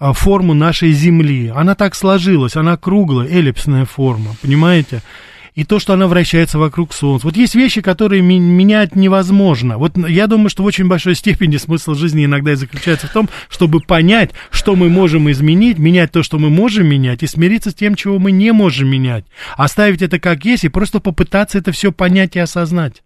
[0.00, 1.52] форму нашей Земли.
[1.54, 5.02] Она так сложилась, она круглая, эллипсная форма, понимаете?
[5.54, 7.26] И то, что она вращается вокруг Солнца.
[7.26, 9.78] Вот есть вещи, которые менять невозможно.
[9.78, 13.28] Вот я думаю, что в очень большой степени смысл жизни иногда и заключается в том,
[13.48, 17.74] чтобы понять, что мы можем изменить, менять то, что мы можем менять, и смириться с
[17.74, 19.24] тем, чего мы не можем менять.
[19.56, 23.02] Оставить это как есть и просто попытаться это все понять и осознать.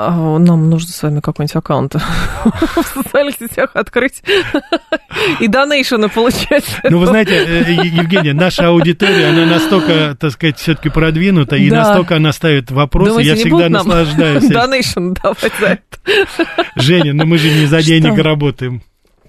[0.00, 1.94] А, Нам нужно с вами какой-нибудь аккаунт
[2.44, 4.22] в социальных сетях открыть
[5.40, 6.64] и донейшены получать.
[6.84, 12.14] Ну, вы знаете, э, Евгения, наша аудитория, она настолько, так сказать, все-таки продвинута, и настолько
[12.14, 14.46] она ставит вопросы, я всегда наслаждаюсь.
[14.48, 16.46] Донейшн давать за это.
[16.76, 18.82] Женя, ну мы же не за денег работаем.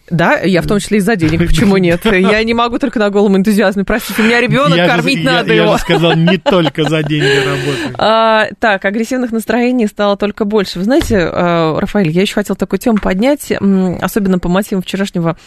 [0.09, 2.01] Да, я в том числе и за денег, почему нет?
[2.05, 5.31] Я не могу только на голом энтузиазме, простите, у меня ребенок, Я же- кормить я-
[5.31, 5.73] надо я его.
[5.77, 7.95] же сказал, не только за деньги работаем.
[7.97, 10.79] А, так, агрессивных настроений стало только больше.
[10.79, 13.51] Вы знаете, а, Рафаэль, я еще хотела такую тему поднять,
[14.01, 15.37] особенно по мотивам вчерашнего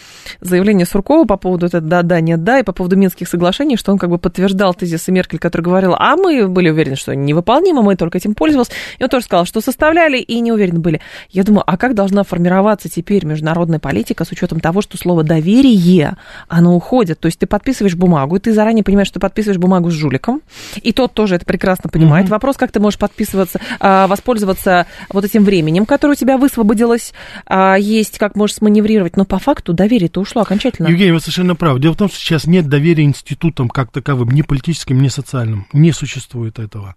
[0.40, 4.10] заявления Суркова по поводу это да-да, нет-да, и по поводу Минских соглашений, что он как
[4.10, 8.18] бы подтверждал тезисы Меркель, которая говорила, а мы были уверены, что они невыполнимы, мы только
[8.18, 8.70] этим пользовались.
[8.98, 11.00] И он тоже сказал, что составляли и не уверены были.
[11.30, 16.16] Я думаю, а как должна формироваться теперь международная политика с учетом того, что слово доверие,
[16.48, 17.20] оно уходит.
[17.20, 20.42] То есть ты подписываешь бумагу, и ты заранее понимаешь, что ты подписываешь бумагу с жуликом,
[20.82, 22.28] и тот тоже это прекрасно понимает.
[22.28, 27.12] Вопрос, как ты можешь подписываться, а, воспользоваться вот этим временем, которое у тебя высвободилось,
[27.46, 29.16] а, есть, как можешь сманеврировать.
[29.16, 30.88] Но по факту доверие-то ушло окончательно.
[30.88, 31.80] Евгений, вы совершенно правы.
[31.80, 35.66] Дело в том, что сейчас нет доверия институтам как таковым, ни политическим, ни социальным.
[35.72, 36.94] Не существует этого.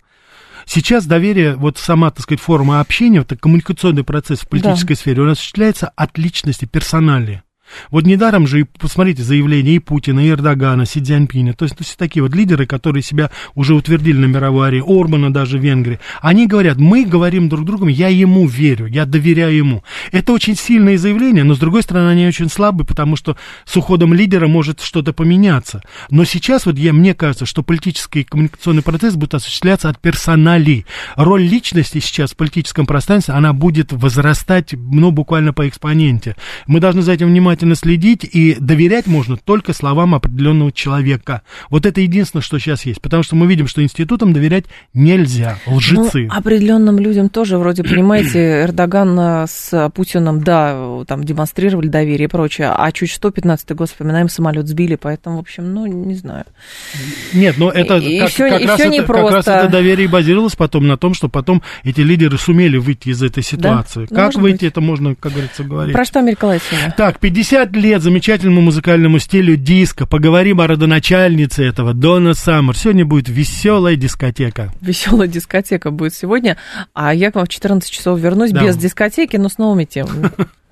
[0.65, 5.29] Сейчас доверие, вот сама, так сказать, форма общения, это коммуникационный процесс в политической сфере, он
[5.29, 7.43] осуществляется от личности, персонали.
[7.91, 11.97] Вот недаром же, посмотрите, заявления и Путина, и Эрдогана, Си Цзяньпиня, то есть, то есть
[11.97, 16.47] такие вот лидеры, которые себя уже утвердили на мировой арене, Орбана даже в Венгрии, они
[16.47, 19.83] говорят, мы говорим друг другу, я ему верю, я доверяю ему.
[20.11, 24.13] Это очень сильные заявления, но с другой стороны, они очень слабые, потому что с уходом
[24.13, 25.81] лидера может что-то поменяться.
[26.09, 30.85] Но сейчас вот я, мне кажется, что политический и коммуникационный процесс будет осуществляться от персоналей.
[31.15, 36.35] Роль личности сейчас в политическом пространстве, она будет возрастать, ну, буквально по экспоненте.
[36.67, 41.41] Мы должны за этим внимательно следить, и доверять можно только словам определенного человека.
[41.69, 43.01] Вот это единственное, что сейчас есть.
[43.01, 45.57] Потому что мы видим, что институтам доверять нельзя.
[45.67, 46.27] Лжецы.
[46.27, 52.29] Ну, определенным людям тоже, вроде, понимаете, Эрдоган э, с Путиным, да, там демонстрировали доверие и
[52.29, 56.45] прочее, а чуть что, 15-й год, вспоминаем, самолет сбили, поэтому, в общем, ну, не знаю.
[57.33, 59.35] Нет, но это И- как, всё- как и раз всё это, как непросто.
[59.35, 63.43] раз это доверие базировалось потом на том, что потом эти лидеры сумели выйти из этой
[63.43, 64.01] ситуации.
[64.09, 64.63] Ну, как может выйти, быть.
[64.63, 65.93] это можно, как говорится, говорить.
[65.93, 66.59] Про что Америка?
[66.97, 70.07] Так, 50 лет замечательному музыкальному стилю диско.
[70.07, 72.75] Поговорим о родоначальнице этого, Дона Саммер.
[72.75, 74.73] Сегодня будет веселая дискотека.
[74.81, 76.57] Веселая дискотека будет сегодня,
[76.95, 78.63] а я к вам в 14 часов вернусь Да.
[78.63, 80.31] без дискотеки, но с новыми темами.